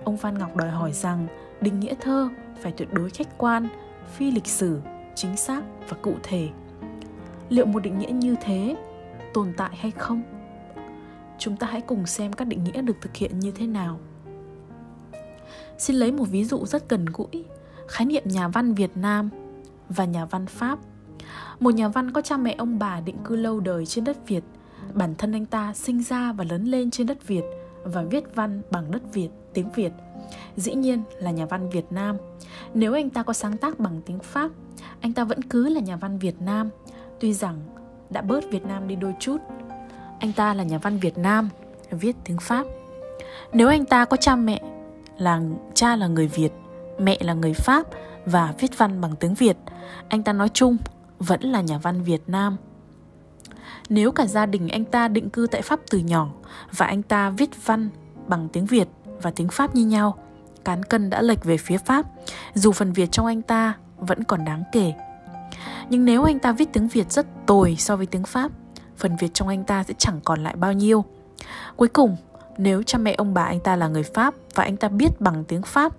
Ông 0.04 0.18
phan 0.18 0.38
ngọc 0.38 0.56
đòi 0.56 0.70
hỏi 0.70 0.92
rằng 0.92 1.28
định 1.62 1.80
nghĩa 1.80 1.96
thơ 2.02 2.30
phải 2.62 2.72
tuyệt 2.72 2.94
đối 2.94 3.10
khách 3.10 3.38
quan 3.38 3.68
phi 4.14 4.32
lịch 4.32 4.48
sử 4.48 4.80
chính 5.16 5.38
xác 5.38 5.62
và 5.90 5.98
cụ 6.02 6.14
thể. 6.24 6.50
Liệu 7.50 7.66
một 7.66 7.80
định 7.80 8.00
nghĩa 8.00 8.12
như 8.12 8.36
thế 8.42 8.76
tồn 9.34 9.54
tại 9.58 9.76
hay 9.76 9.92
không? 9.92 10.39
Chúng 11.40 11.58
ta 11.58 11.68
hãy 11.68 11.82
cùng 11.82 12.06
xem 12.06 12.34
các 12.34 12.48
định 12.48 12.64
nghĩa 12.64 12.82
được 12.82 12.96
thực 13.02 13.16
hiện 13.16 13.40
như 13.40 13.52
thế 13.52 13.68
nào. 13.68 14.00
Xin 15.78 15.96
lấy 15.96 16.12
một 16.12 16.26
ví 16.30 16.46
dụ 16.46 16.66
rất 16.66 16.90
gần 16.90 17.06
gũi, 17.06 17.46
khái 17.88 18.06
niệm 18.06 18.24
nhà 18.26 18.48
văn 18.48 18.74
Việt 18.74 18.98
Nam 18.98 19.30
và 19.90 20.06
nhà 20.06 20.26
văn 20.26 20.46
Pháp. 20.46 20.80
Một 21.60 21.74
nhà 21.74 21.88
văn 21.88 22.12
có 22.12 22.22
cha 22.22 22.38
mẹ 22.38 22.56
ông 22.58 22.80
bà 22.80 23.02
định 23.02 23.18
cư 23.24 23.36
lâu 23.36 23.60
đời 23.60 23.86
trên 23.86 24.04
đất 24.04 24.28
Việt, 24.28 24.44
bản 24.94 25.16
thân 25.18 25.32
anh 25.36 25.46
ta 25.46 25.74
sinh 25.74 26.04
ra 26.04 26.32
và 26.32 26.44
lớn 26.44 26.66
lên 26.66 26.92
trên 26.92 27.08
đất 27.08 27.28
Việt 27.28 27.44
và 27.84 28.04
viết 28.04 28.36
văn 28.36 28.62
bằng 28.72 28.92
đất 28.92 29.14
Việt, 29.14 29.30
tiếng 29.54 29.70
Việt. 29.76 29.92
Dĩ 30.56 30.76
nhiên 30.76 31.04
là 31.20 31.32
nhà 31.32 31.46
văn 31.46 31.70
Việt 31.70 31.86
Nam. 31.90 32.18
Nếu 32.74 32.94
anh 32.94 33.10
ta 33.10 33.24
có 33.24 33.34
sáng 33.34 33.58
tác 33.58 33.80
bằng 33.80 34.02
tiếng 34.06 34.20
Pháp, 34.20 34.52
anh 35.02 35.14
ta 35.14 35.24
vẫn 35.24 35.42
cứ 35.42 35.70
là 35.70 35.80
nhà 35.80 35.96
văn 35.96 36.20
Việt 36.20 36.42
Nam, 36.42 36.70
tuy 37.20 37.34
rằng 37.34 37.60
đã 38.10 38.22
bớt 38.22 38.52
Việt 38.52 38.66
Nam 38.66 38.88
đi 38.88 38.96
đôi 38.96 39.14
chút. 39.20 39.38
Anh 40.20 40.34
ta 40.34 40.54
là 40.54 40.64
nhà 40.64 40.78
văn 40.78 41.00
Việt 41.00 41.18
Nam, 41.18 41.50
viết 41.92 42.16
tiếng 42.24 42.38
Pháp. 42.38 42.66
Nếu 43.54 43.68
anh 43.68 43.86
ta 43.86 44.06
có 44.06 44.18
cha 44.18 44.36
mẹ 44.36 44.62
là 45.18 45.42
cha 45.74 45.96
là 45.96 46.08
người 46.08 46.28
Việt, 46.28 46.52
mẹ 47.00 47.18
là 47.20 47.34
người 47.34 47.54
Pháp 47.54 47.88
và 48.26 48.54
viết 48.60 48.78
văn 48.78 49.02
bằng 49.02 49.16
tiếng 49.16 49.34
Việt, 49.34 49.58
anh 50.10 50.24
ta 50.24 50.34
nói 50.34 50.50
chung 50.50 50.78
vẫn 51.20 51.42
là 51.42 51.62
nhà 51.62 51.78
văn 51.78 52.04
Việt 52.04 52.22
Nam. 52.28 52.58
Nếu 53.90 54.12
cả 54.12 54.26
gia 54.26 54.46
đình 54.46 54.70
anh 54.70 54.86
ta 54.86 55.08
định 55.08 55.30
cư 55.30 55.48
tại 55.52 55.62
Pháp 55.62 55.80
từ 55.90 55.98
nhỏ 55.98 56.30
và 56.78 56.86
anh 56.86 57.02
ta 57.02 57.30
viết 57.30 57.66
văn 57.66 57.90
bằng 58.28 58.48
tiếng 58.54 58.66
Việt 58.66 58.88
và 59.22 59.32
tiếng 59.32 59.50
Pháp 59.50 59.76
như 59.76 59.86
nhau, 59.86 60.18
cán 60.66 60.84
cân 60.84 61.10
đã 61.10 61.22
lệch 61.22 61.44
về 61.44 61.58
phía 61.58 61.78
Pháp, 61.78 62.06
dù 62.54 62.72
phần 62.72 62.94
Việt 62.94 63.12
trong 63.12 63.26
anh 63.26 63.42
ta 63.42 63.74
vẫn 63.98 64.24
còn 64.24 64.46
đáng 64.46 64.64
kể. 64.72 64.94
Nhưng 65.90 66.06
nếu 66.06 66.24
anh 66.24 66.40
ta 66.40 66.52
viết 66.52 66.74
tiếng 66.74 66.88
Việt 66.88 67.12
rất 67.12 67.28
tồi 67.46 67.76
so 67.80 67.96
với 67.96 68.06
tiếng 68.06 68.24
Pháp, 68.24 68.52
phần 69.00 69.16
Việt 69.16 69.34
trong 69.34 69.48
anh 69.48 69.64
ta 69.64 69.84
sẽ 69.84 69.94
chẳng 69.98 70.20
còn 70.24 70.44
lại 70.44 70.56
bao 70.56 70.74
nhiêu. 70.74 71.06
Cuối 71.76 71.88
cùng, 71.88 72.18
nếu 72.58 72.84
cha 72.84 72.98
mẹ 72.98 73.14
ông 73.18 73.34
bà 73.34 73.44
anh 73.44 73.60
ta 73.60 73.76
là 73.76 73.88
người 73.88 74.04
Pháp 74.04 74.34
và 74.56 74.64
anh 74.64 74.78
ta 74.78 74.88
biết 74.88 75.22
bằng 75.22 75.44
tiếng 75.44 75.62
Pháp 75.62 75.94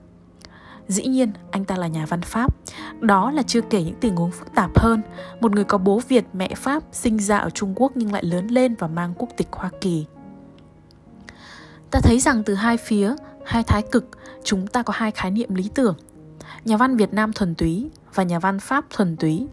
Dĩ 0.91 1.07
nhiên, 1.07 1.33
anh 1.51 1.65
ta 1.65 1.77
là 1.77 1.87
nhà 1.87 2.07
văn 2.07 2.23
Pháp. 2.23 2.55
Đó 3.01 3.31
là 3.31 3.43
chưa 3.43 3.61
kể 3.61 3.83
những 3.83 3.95
tình 4.01 4.17
huống 4.17 4.31
phức 4.31 4.55
tạp 4.55 4.79
hơn. 4.79 5.03
Một 5.41 5.53
người 5.53 5.65
có 5.65 5.79
bố 5.79 6.01
Việt, 6.09 6.25
mẹ 6.33 6.49
Pháp, 6.57 6.83
sinh 6.93 7.19
ra 7.19 7.39
ở 7.39 7.51
Trung 7.51 7.73
Quốc 7.77 7.93
nhưng 7.95 8.13
lại 8.13 8.25
lớn 8.25 8.47
lên 8.47 8.75
và 8.79 8.87
mang 8.87 9.15
quốc 9.19 9.29
tịch 9.37 9.49
Hoa 9.51 9.71
Kỳ. 9.81 10.07
Ta 11.91 12.01
thấy 12.03 12.21
rằng 12.21 12.43
từ 12.45 12.55
hai 12.55 12.77
phía, 12.77 13.15
hai 13.45 13.63
thái 13.63 13.83
cực, 13.83 14.09
chúng 14.45 14.67
ta 14.67 14.83
có 14.83 14.93
hai 14.97 15.11
khái 15.11 15.31
niệm 15.31 15.55
lý 15.55 15.71
tưởng. 15.75 15.97
Nhà 16.65 16.77
văn 16.77 16.97
Việt 16.97 17.13
Nam 17.13 17.33
thuần 17.33 17.55
túy 17.55 17.91
và 18.15 18.23
nhà 18.23 18.39
văn 18.39 18.61
Pháp 18.61 18.85
thuần 18.91 19.17
túy. 19.17 19.49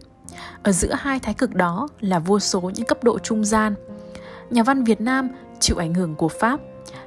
Ở 0.62 0.72
giữa 0.72 0.92
hai 0.98 1.20
thái 1.20 1.34
cực 1.34 1.54
đó 1.54 1.88
là 2.00 2.18
vô 2.18 2.38
số 2.40 2.60
những 2.60 2.86
cấp 2.86 3.04
độ 3.04 3.18
trung 3.18 3.44
gian. 3.44 3.74
Nhà 4.50 4.62
văn 4.62 4.84
Việt 4.84 5.00
Nam 5.00 5.28
chịu 5.60 5.76
ảnh 5.76 5.94
hưởng 5.94 6.14
của 6.14 6.28
Pháp. 6.28 6.60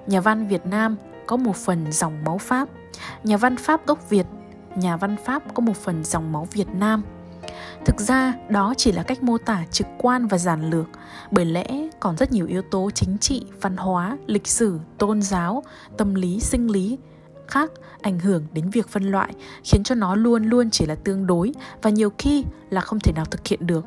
Nhà 0.07 0.21
văn 0.21 0.47
Việt 0.47 0.65
Nam 0.65 0.95
có 1.27 1.37
một 1.37 1.55
phần 1.55 1.91
dòng 1.91 2.23
máu 2.23 2.37
Pháp 2.37 2.69
Nhà 3.23 3.37
văn 3.37 3.57
Pháp 3.57 3.87
gốc 3.87 4.09
Việt, 4.09 4.25
nhà 4.75 4.97
văn 4.97 5.15
Pháp 5.25 5.43
có 5.53 5.61
một 5.61 5.77
phần 5.77 6.03
dòng 6.03 6.31
máu 6.31 6.47
Việt 6.51 6.67
Nam. 6.73 7.03
Thực 7.85 7.99
ra 7.99 8.33
đó 8.49 8.73
chỉ 8.77 8.91
là 8.91 9.03
cách 9.03 9.23
mô 9.23 9.37
tả 9.37 9.65
trực 9.71 9.87
quan 9.97 10.27
và 10.27 10.37
giản 10.37 10.69
lược, 10.69 10.85
bởi 11.31 11.45
lẽ 11.45 11.89
còn 11.99 12.17
rất 12.17 12.31
nhiều 12.31 12.47
yếu 12.47 12.61
tố 12.61 12.89
chính 12.91 13.17
trị, 13.17 13.45
văn 13.61 13.77
hóa, 13.77 14.17
lịch 14.27 14.47
sử, 14.47 14.79
tôn 14.97 15.21
giáo, 15.21 15.63
tâm 15.97 16.15
lý, 16.15 16.39
sinh 16.39 16.71
lý 16.71 16.97
khác 17.51 17.71
ảnh 18.01 18.19
hưởng 18.19 18.45
đến 18.53 18.69
việc 18.69 18.87
phân 18.87 19.03
loại, 19.03 19.33
khiến 19.63 19.83
cho 19.83 19.95
nó 19.95 20.15
luôn 20.15 20.43
luôn 20.43 20.69
chỉ 20.69 20.85
là 20.85 20.95
tương 20.95 21.27
đối 21.27 21.53
và 21.81 21.89
nhiều 21.89 22.11
khi 22.17 22.45
là 22.69 22.81
không 22.81 22.99
thể 22.99 23.11
nào 23.15 23.25
thực 23.25 23.47
hiện 23.47 23.67
được. 23.67 23.85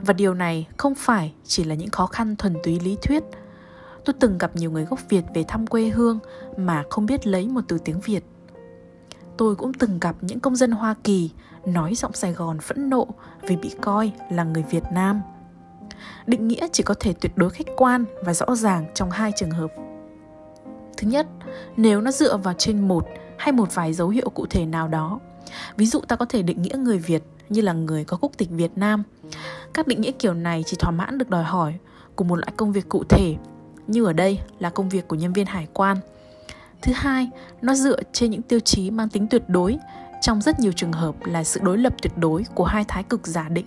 Và 0.00 0.12
điều 0.12 0.34
này 0.34 0.66
không 0.76 0.94
phải 0.94 1.32
chỉ 1.44 1.64
là 1.64 1.74
những 1.74 1.90
khó 1.90 2.06
khăn 2.06 2.36
thuần 2.36 2.56
túy 2.64 2.80
lý 2.80 2.96
thuyết 3.02 3.22
Tôi 4.04 4.14
từng 4.20 4.38
gặp 4.38 4.56
nhiều 4.56 4.70
người 4.70 4.84
gốc 4.84 5.00
Việt 5.08 5.24
về 5.34 5.44
thăm 5.48 5.66
quê 5.66 5.88
hương 5.88 6.18
mà 6.56 6.84
không 6.90 7.06
biết 7.06 7.26
lấy 7.26 7.48
một 7.48 7.60
từ 7.68 7.78
tiếng 7.78 8.00
Việt. 8.00 8.24
Tôi 9.36 9.56
cũng 9.56 9.74
từng 9.74 10.00
gặp 10.00 10.16
những 10.20 10.40
công 10.40 10.56
dân 10.56 10.70
Hoa 10.70 10.94
Kỳ 11.04 11.30
nói 11.66 11.94
giọng 11.94 12.12
Sài 12.12 12.32
Gòn 12.32 12.58
phẫn 12.58 12.90
nộ 12.90 13.08
vì 13.42 13.56
bị 13.56 13.70
coi 13.80 14.12
là 14.30 14.44
người 14.44 14.64
Việt 14.70 14.84
Nam. 14.92 15.20
Định 16.26 16.48
nghĩa 16.48 16.68
chỉ 16.72 16.82
có 16.82 16.94
thể 17.00 17.12
tuyệt 17.12 17.32
đối 17.36 17.50
khách 17.50 17.66
quan 17.76 18.04
và 18.24 18.34
rõ 18.34 18.54
ràng 18.54 18.86
trong 18.94 19.10
hai 19.10 19.32
trường 19.36 19.50
hợp. 19.50 19.70
Thứ 21.00 21.08
nhất, 21.08 21.26
nếu 21.76 22.00
nó 22.00 22.10
dựa 22.10 22.36
vào 22.36 22.54
trên 22.58 22.88
một 22.88 23.06
hay 23.38 23.52
một 23.52 23.74
vài 23.74 23.92
dấu 23.92 24.08
hiệu 24.08 24.30
cụ 24.30 24.46
thể 24.50 24.66
nào 24.66 24.88
đó. 24.88 25.20
Ví 25.76 25.86
dụ 25.86 26.00
ta 26.00 26.16
có 26.16 26.24
thể 26.24 26.42
định 26.42 26.62
nghĩa 26.62 26.76
người 26.76 26.98
Việt 26.98 27.22
như 27.48 27.60
là 27.60 27.72
người 27.72 28.04
có 28.04 28.16
quốc 28.20 28.32
tịch 28.36 28.50
Việt 28.50 28.70
Nam. 28.76 29.02
Các 29.74 29.86
định 29.86 30.00
nghĩa 30.00 30.10
kiểu 30.10 30.34
này 30.34 30.62
chỉ 30.66 30.76
thỏa 30.76 30.90
mãn 30.90 31.18
được 31.18 31.30
đòi 31.30 31.44
hỏi 31.44 31.74
của 32.14 32.24
một 32.24 32.36
loại 32.36 32.52
công 32.56 32.72
việc 32.72 32.88
cụ 32.88 33.04
thể 33.08 33.36
như 33.86 34.04
ở 34.04 34.12
đây 34.12 34.40
là 34.58 34.70
công 34.70 34.88
việc 34.88 35.08
của 35.08 35.16
nhân 35.16 35.32
viên 35.32 35.46
hải 35.46 35.66
quan. 35.72 35.96
Thứ 36.82 36.92
hai, 36.96 37.30
nó 37.62 37.74
dựa 37.74 38.02
trên 38.12 38.30
những 38.30 38.42
tiêu 38.42 38.60
chí 38.60 38.90
mang 38.90 39.08
tính 39.08 39.26
tuyệt 39.26 39.42
đối, 39.48 39.78
trong 40.20 40.40
rất 40.40 40.60
nhiều 40.60 40.72
trường 40.72 40.92
hợp 40.92 41.14
là 41.24 41.44
sự 41.44 41.60
đối 41.62 41.78
lập 41.78 41.94
tuyệt 42.02 42.12
đối 42.18 42.44
của 42.54 42.64
hai 42.64 42.84
thái 42.88 43.02
cực 43.02 43.26
giả 43.26 43.48
định. 43.48 43.66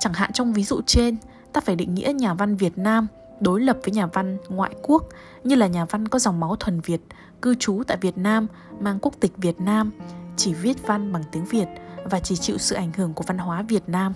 Chẳng 0.00 0.12
hạn 0.12 0.32
trong 0.32 0.52
ví 0.52 0.64
dụ 0.64 0.80
trên, 0.86 1.16
ta 1.52 1.60
phải 1.60 1.76
định 1.76 1.94
nghĩa 1.94 2.12
nhà 2.12 2.34
văn 2.34 2.56
Việt 2.56 2.78
Nam 2.78 3.06
đối 3.40 3.60
lập 3.60 3.78
với 3.84 3.92
nhà 3.92 4.06
văn 4.06 4.38
ngoại 4.48 4.74
quốc 4.82 5.08
như 5.44 5.54
là 5.54 5.66
nhà 5.66 5.84
văn 5.84 6.08
có 6.08 6.18
dòng 6.18 6.40
máu 6.40 6.56
thuần 6.56 6.80
Việt, 6.80 7.00
cư 7.42 7.54
trú 7.54 7.82
tại 7.86 7.96
Việt 8.00 8.18
Nam, 8.18 8.46
mang 8.80 8.98
quốc 9.02 9.14
tịch 9.20 9.32
Việt 9.36 9.60
Nam, 9.60 9.92
chỉ 10.36 10.54
viết 10.54 10.86
văn 10.86 11.12
bằng 11.12 11.22
tiếng 11.32 11.44
Việt 11.44 11.68
và 12.04 12.20
chỉ 12.20 12.36
chịu 12.36 12.58
sự 12.58 12.74
ảnh 12.76 12.92
hưởng 12.96 13.14
của 13.14 13.24
văn 13.26 13.38
hóa 13.38 13.62
Việt 13.62 13.82
Nam. 13.86 14.12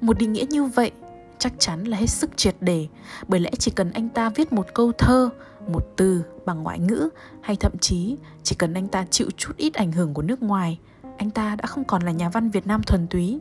Một 0.00 0.18
định 0.18 0.32
nghĩa 0.32 0.44
như 0.48 0.64
vậy 0.64 0.90
chắc 1.42 1.52
chắn 1.58 1.84
là 1.84 1.96
hết 1.96 2.06
sức 2.06 2.36
triệt 2.36 2.54
để 2.60 2.86
bởi 3.28 3.40
lẽ 3.40 3.50
chỉ 3.58 3.70
cần 3.70 3.90
anh 3.90 4.08
ta 4.08 4.28
viết 4.28 4.52
một 4.52 4.66
câu 4.74 4.92
thơ 4.92 5.30
một 5.68 5.92
từ 5.96 6.24
bằng 6.46 6.62
ngoại 6.62 6.78
ngữ 6.78 7.08
hay 7.40 7.56
thậm 7.56 7.72
chí 7.80 8.16
chỉ 8.42 8.56
cần 8.58 8.74
anh 8.74 8.88
ta 8.88 9.06
chịu 9.10 9.28
chút 9.36 9.52
ít 9.56 9.74
ảnh 9.74 9.92
hưởng 9.92 10.14
của 10.14 10.22
nước 10.22 10.42
ngoài 10.42 10.78
anh 11.18 11.30
ta 11.30 11.56
đã 11.56 11.66
không 11.66 11.84
còn 11.84 12.02
là 12.02 12.12
nhà 12.12 12.28
văn 12.28 12.50
việt 12.50 12.66
nam 12.66 12.82
thuần 12.82 13.06
túy 13.06 13.40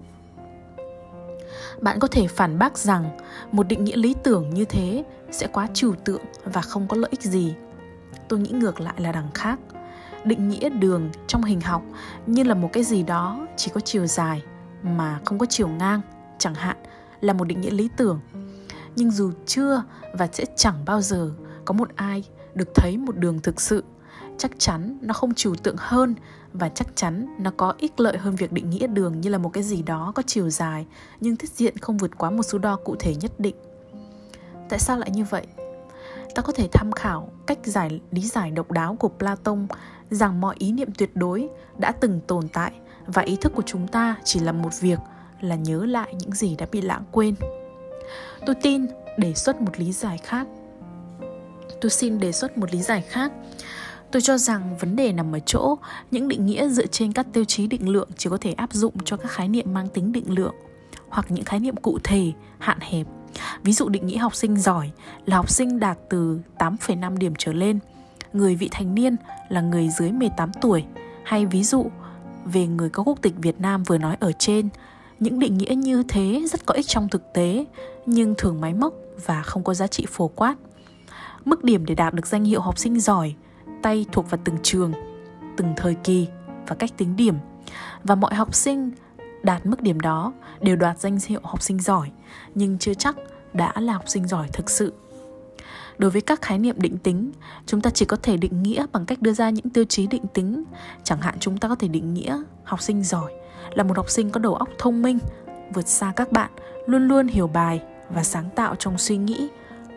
bạn 1.81 1.99
có 1.99 2.07
thể 2.07 2.27
phản 2.27 2.59
bác 2.59 2.77
rằng 2.77 3.17
một 3.51 3.67
định 3.67 3.83
nghĩa 3.83 3.95
lý 3.95 4.15
tưởng 4.23 4.53
như 4.53 4.65
thế 4.65 5.03
sẽ 5.31 5.47
quá 5.47 5.67
trừu 5.73 5.95
tượng 6.05 6.21
và 6.43 6.61
không 6.61 6.87
có 6.87 6.97
lợi 6.97 7.09
ích 7.11 7.21
gì. 7.21 7.53
Tôi 8.27 8.39
nghĩ 8.39 8.49
ngược 8.49 8.81
lại 8.81 8.93
là 8.97 9.11
đằng 9.11 9.31
khác. 9.33 9.59
Định 10.23 10.49
nghĩa 10.49 10.69
đường 10.69 11.09
trong 11.27 11.43
hình 11.43 11.61
học 11.61 11.83
như 12.25 12.43
là 12.43 12.53
một 12.53 12.69
cái 12.73 12.83
gì 12.83 13.03
đó 13.03 13.47
chỉ 13.57 13.71
có 13.73 13.81
chiều 13.81 14.07
dài 14.07 14.43
mà 14.83 15.19
không 15.25 15.39
có 15.39 15.45
chiều 15.49 15.67
ngang, 15.67 16.01
chẳng 16.37 16.55
hạn, 16.55 16.77
là 17.21 17.33
một 17.33 17.43
định 17.43 17.61
nghĩa 17.61 17.71
lý 17.71 17.89
tưởng. 17.97 18.19
Nhưng 18.95 19.11
dù 19.11 19.31
chưa 19.45 19.83
và 20.13 20.27
sẽ 20.31 20.45
chẳng 20.55 20.85
bao 20.85 21.01
giờ 21.01 21.31
có 21.65 21.73
một 21.73 21.89
ai 21.95 22.23
được 22.55 22.69
thấy 22.75 22.97
một 22.97 23.17
đường 23.17 23.39
thực 23.39 23.61
sự 23.61 23.83
chắc 24.37 24.51
chắn 24.57 24.97
nó 25.01 25.13
không 25.13 25.33
trừu 25.33 25.55
tượng 25.55 25.75
hơn 25.77 26.15
và 26.53 26.69
chắc 26.69 26.87
chắn 26.95 27.35
nó 27.39 27.51
có 27.57 27.73
ích 27.77 27.99
lợi 27.99 28.17
hơn 28.17 28.35
việc 28.35 28.51
định 28.51 28.69
nghĩa 28.69 28.87
đường 28.87 29.21
như 29.21 29.29
là 29.29 29.37
một 29.37 29.49
cái 29.49 29.63
gì 29.63 29.81
đó 29.81 30.11
có 30.15 30.23
chiều 30.27 30.49
dài, 30.49 30.85
nhưng 31.19 31.35
thiết 31.35 31.49
diện 31.49 31.77
không 31.77 31.97
vượt 31.97 32.11
quá 32.17 32.29
một 32.29 32.43
số 32.43 32.57
đo 32.57 32.75
cụ 32.75 32.95
thể 32.99 33.15
nhất 33.15 33.31
định. 33.39 33.55
Tại 34.69 34.79
sao 34.79 34.97
lại 34.97 35.11
như 35.11 35.23
vậy? 35.23 35.47
Ta 36.35 36.41
có 36.41 36.53
thể 36.53 36.67
tham 36.71 36.91
khảo 36.91 37.29
cách 37.47 37.59
giải, 37.63 38.01
lý 38.11 38.21
giải 38.21 38.51
độc 38.51 38.71
đáo 38.71 38.95
của 38.99 39.09
plato 39.09 39.55
rằng 40.11 40.41
mọi 40.41 40.55
ý 40.59 40.71
niệm 40.71 40.89
tuyệt 40.97 41.15
đối 41.15 41.49
đã 41.77 41.91
từng 41.91 42.21
tồn 42.27 42.47
tại 42.47 42.71
và 43.07 43.21
ý 43.21 43.35
thức 43.35 43.51
của 43.55 43.63
chúng 43.65 43.87
ta 43.87 44.15
chỉ 44.23 44.39
là 44.39 44.51
một 44.51 44.79
việc, 44.79 44.99
là 45.41 45.55
nhớ 45.55 45.85
lại 45.85 46.15
những 46.19 46.31
gì 46.31 46.55
đã 46.55 46.65
bị 46.71 46.81
lãng 46.81 47.03
quên. 47.11 47.35
Tôi 48.45 48.55
tin 48.55 48.85
đề 49.17 49.33
xuất 49.33 49.61
một 49.61 49.79
lý 49.79 49.91
giải 49.91 50.17
khác. 50.17 50.47
Tôi 51.81 51.89
xin 51.89 52.19
đề 52.19 52.31
xuất 52.31 52.57
một 52.57 52.73
lý 52.73 52.81
giải 52.81 53.01
khác 53.01 53.31
tôi 54.11 54.21
cho 54.21 54.37
rằng 54.37 54.77
vấn 54.77 54.95
đề 54.95 55.13
nằm 55.13 55.35
ở 55.35 55.39
chỗ 55.39 55.77
những 56.11 56.27
định 56.27 56.45
nghĩa 56.45 56.69
dựa 56.69 56.85
trên 56.85 57.13
các 57.13 57.27
tiêu 57.33 57.45
chí 57.45 57.67
định 57.67 57.89
lượng 57.89 58.09
chỉ 58.17 58.29
có 58.29 58.37
thể 58.41 58.53
áp 58.53 58.73
dụng 58.73 58.93
cho 59.05 59.17
các 59.17 59.31
khái 59.31 59.47
niệm 59.47 59.73
mang 59.73 59.87
tính 59.87 60.11
định 60.11 60.25
lượng 60.27 60.55
hoặc 61.09 61.25
những 61.29 61.45
khái 61.45 61.59
niệm 61.59 61.75
cụ 61.75 61.99
thể 62.03 62.31
hạn 62.59 62.77
hẹp. 62.81 63.07
Ví 63.63 63.73
dụ 63.73 63.89
định 63.89 64.07
nghĩa 64.07 64.17
học 64.17 64.35
sinh 64.35 64.57
giỏi 64.57 64.91
là 65.25 65.35
học 65.35 65.49
sinh 65.49 65.79
đạt 65.79 65.97
từ 66.09 66.39
8,5 66.57 67.17
điểm 67.17 67.33
trở 67.37 67.53
lên 67.53 67.79
người 68.33 68.55
vị 68.55 68.69
thành 68.71 68.95
niên 68.95 69.15
là 69.49 69.61
người 69.61 69.89
dưới 69.89 70.11
18 70.11 70.51
tuổi. 70.61 70.83
Hay 71.23 71.45
ví 71.45 71.63
dụ 71.63 71.91
về 72.45 72.67
người 72.67 72.89
có 72.89 73.03
quốc 73.03 73.21
tịch 73.21 73.33
Việt 73.37 73.59
Nam 73.59 73.83
vừa 73.83 73.97
nói 73.97 74.17
ở 74.19 74.31
trên 74.31 74.69
những 75.19 75.39
định 75.39 75.57
nghĩa 75.57 75.75
như 75.75 76.03
thế 76.09 76.43
rất 76.51 76.65
có 76.65 76.73
ích 76.73 76.87
trong 76.87 77.09
thực 77.09 77.33
tế 77.33 77.65
nhưng 78.05 78.35
thường 78.37 78.61
máy 78.61 78.73
móc 78.73 78.93
và 79.25 79.41
không 79.41 79.63
có 79.63 79.73
giá 79.73 79.87
trị 79.87 80.05
phổ 80.09 80.27
quát. 80.27 80.55
Mức 81.45 81.63
điểm 81.63 81.85
để 81.85 81.95
đạt 81.95 82.13
được 82.13 82.27
danh 82.27 82.43
hiệu 82.43 82.61
học 82.61 82.77
sinh 82.77 82.99
giỏi 82.99 83.35
tay 83.81 84.05
thuộc 84.11 84.29
vào 84.29 84.41
từng 84.43 84.57
trường, 84.63 84.93
từng 85.57 85.73
thời 85.77 85.95
kỳ 85.95 86.27
và 86.67 86.75
cách 86.75 86.91
tính 86.97 87.15
điểm. 87.15 87.35
Và 88.03 88.15
mọi 88.15 88.35
học 88.35 88.55
sinh 88.55 88.91
đạt 89.43 89.65
mức 89.65 89.81
điểm 89.81 89.99
đó 89.99 90.33
đều 90.61 90.75
đoạt 90.75 90.99
danh 90.99 91.17
hiệu 91.27 91.39
học 91.43 91.61
sinh 91.61 91.79
giỏi, 91.79 92.11
nhưng 92.55 92.77
chưa 92.77 92.93
chắc 92.93 93.15
đã 93.53 93.73
là 93.75 93.93
học 93.93 94.03
sinh 94.09 94.27
giỏi 94.27 94.47
thực 94.53 94.69
sự. 94.69 94.93
Đối 95.97 96.11
với 96.11 96.21
các 96.21 96.41
khái 96.41 96.59
niệm 96.59 96.75
định 96.77 96.97
tính, 96.97 97.31
chúng 97.65 97.81
ta 97.81 97.89
chỉ 97.89 98.05
có 98.05 98.17
thể 98.23 98.37
định 98.37 98.63
nghĩa 98.63 98.85
bằng 98.91 99.05
cách 99.05 99.21
đưa 99.21 99.33
ra 99.33 99.49
những 99.49 99.69
tiêu 99.69 99.83
chí 99.89 100.07
định 100.07 100.25
tính. 100.33 100.63
Chẳng 101.03 101.21
hạn 101.21 101.35
chúng 101.39 101.57
ta 101.57 101.67
có 101.67 101.75
thể 101.75 101.87
định 101.87 102.13
nghĩa 102.13 102.43
học 102.63 102.81
sinh 102.81 103.03
giỏi 103.03 103.31
là 103.73 103.83
một 103.83 103.97
học 103.97 104.09
sinh 104.09 104.29
có 104.29 104.39
đầu 104.39 104.55
óc 104.55 104.69
thông 104.77 105.01
minh, 105.01 105.19
vượt 105.73 105.87
xa 105.87 106.13
các 106.15 106.31
bạn, 106.31 106.51
luôn 106.85 107.07
luôn 107.07 107.27
hiểu 107.27 107.47
bài 107.47 107.81
và 108.09 108.23
sáng 108.23 108.49
tạo 108.55 108.75
trong 108.75 108.97
suy 108.97 109.17
nghĩ, 109.17 109.49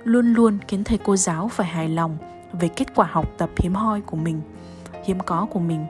luôn 0.04 0.32
luôn 0.32 0.58
khiến 0.68 0.84
thầy 0.84 0.98
cô 1.04 1.16
giáo 1.16 1.48
phải 1.48 1.66
hài 1.66 1.88
lòng 1.88 2.18
về 2.60 2.68
kết 2.68 2.94
quả 2.94 3.08
học 3.10 3.28
tập 3.38 3.50
hiếm 3.56 3.74
hoi 3.74 4.00
của 4.00 4.16
mình, 4.16 4.40
hiếm 5.04 5.20
có 5.20 5.46
của 5.50 5.60
mình. 5.60 5.86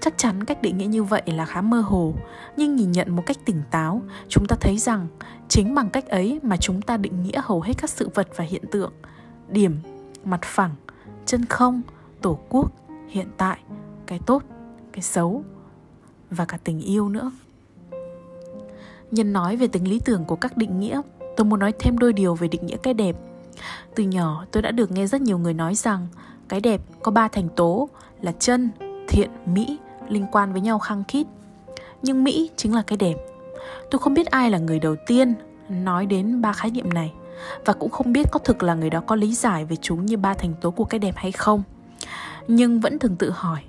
Chắc 0.00 0.18
chắn 0.18 0.44
cách 0.44 0.62
định 0.62 0.78
nghĩa 0.78 0.86
như 0.86 1.04
vậy 1.04 1.22
là 1.26 1.44
khá 1.44 1.60
mơ 1.60 1.80
hồ, 1.80 2.14
nhưng 2.56 2.76
nhìn 2.76 2.92
nhận 2.92 3.16
một 3.16 3.22
cách 3.26 3.36
tỉnh 3.44 3.62
táo, 3.70 4.02
chúng 4.28 4.46
ta 4.46 4.56
thấy 4.60 4.78
rằng 4.78 5.06
chính 5.48 5.74
bằng 5.74 5.90
cách 5.90 6.08
ấy 6.08 6.40
mà 6.42 6.56
chúng 6.56 6.82
ta 6.82 6.96
định 6.96 7.22
nghĩa 7.22 7.40
hầu 7.44 7.60
hết 7.60 7.72
các 7.78 7.90
sự 7.90 8.08
vật 8.14 8.28
và 8.36 8.44
hiện 8.44 8.62
tượng, 8.72 8.92
điểm, 9.48 9.76
mặt 10.24 10.40
phẳng, 10.44 10.74
chân 11.26 11.44
không, 11.44 11.82
tổ 12.20 12.38
quốc, 12.48 12.72
hiện 13.08 13.28
tại, 13.36 13.58
cái 14.06 14.20
tốt, 14.26 14.42
cái 14.92 15.02
xấu 15.02 15.44
và 16.30 16.44
cả 16.44 16.58
tình 16.64 16.80
yêu 16.80 17.08
nữa. 17.08 17.30
Nhân 19.10 19.32
nói 19.32 19.56
về 19.56 19.66
tính 19.66 19.88
lý 19.88 20.00
tưởng 20.04 20.24
của 20.24 20.36
các 20.36 20.56
định 20.56 20.80
nghĩa, 20.80 21.00
tôi 21.36 21.44
muốn 21.44 21.60
nói 21.60 21.72
thêm 21.78 21.98
đôi 21.98 22.12
điều 22.12 22.34
về 22.34 22.48
định 22.48 22.66
nghĩa 22.66 22.76
cái 22.76 22.94
đẹp. 22.94 23.16
Từ 23.94 24.04
nhỏ 24.04 24.44
tôi 24.50 24.62
đã 24.62 24.70
được 24.70 24.90
nghe 24.90 25.06
rất 25.06 25.20
nhiều 25.20 25.38
người 25.38 25.54
nói 25.54 25.74
rằng 25.74 26.06
cái 26.48 26.60
đẹp 26.60 26.80
có 27.02 27.12
ba 27.12 27.28
thành 27.28 27.48
tố 27.48 27.88
là 28.22 28.32
chân, 28.32 28.70
thiện, 29.08 29.30
mỹ 29.46 29.78
liên 30.08 30.26
quan 30.32 30.52
với 30.52 30.60
nhau 30.60 30.78
khăng 30.78 31.04
khít. 31.08 31.26
Nhưng 32.02 32.24
mỹ 32.24 32.50
chính 32.56 32.74
là 32.74 32.82
cái 32.82 32.96
đẹp. 32.96 33.14
Tôi 33.90 33.98
không 33.98 34.14
biết 34.14 34.26
ai 34.26 34.50
là 34.50 34.58
người 34.58 34.78
đầu 34.78 34.96
tiên 35.06 35.34
nói 35.68 36.06
đến 36.06 36.42
ba 36.42 36.52
khái 36.52 36.70
niệm 36.70 36.92
này 36.92 37.12
và 37.64 37.72
cũng 37.72 37.90
không 37.90 38.12
biết 38.12 38.26
có 38.32 38.38
thực 38.38 38.62
là 38.62 38.74
người 38.74 38.90
đó 38.90 39.00
có 39.06 39.16
lý 39.16 39.34
giải 39.34 39.64
về 39.64 39.76
chúng 39.76 40.06
như 40.06 40.16
ba 40.16 40.34
thành 40.34 40.54
tố 40.60 40.70
của 40.70 40.84
cái 40.84 40.98
đẹp 40.98 41.14
hay 41.16 41.32
không. 41.32 41.62
Nhưng 42.48 42.80
vẫn 42.80 42.98
thường 42.98 43.16
tự 43.16 43.30
hỏi, 43.30 43.60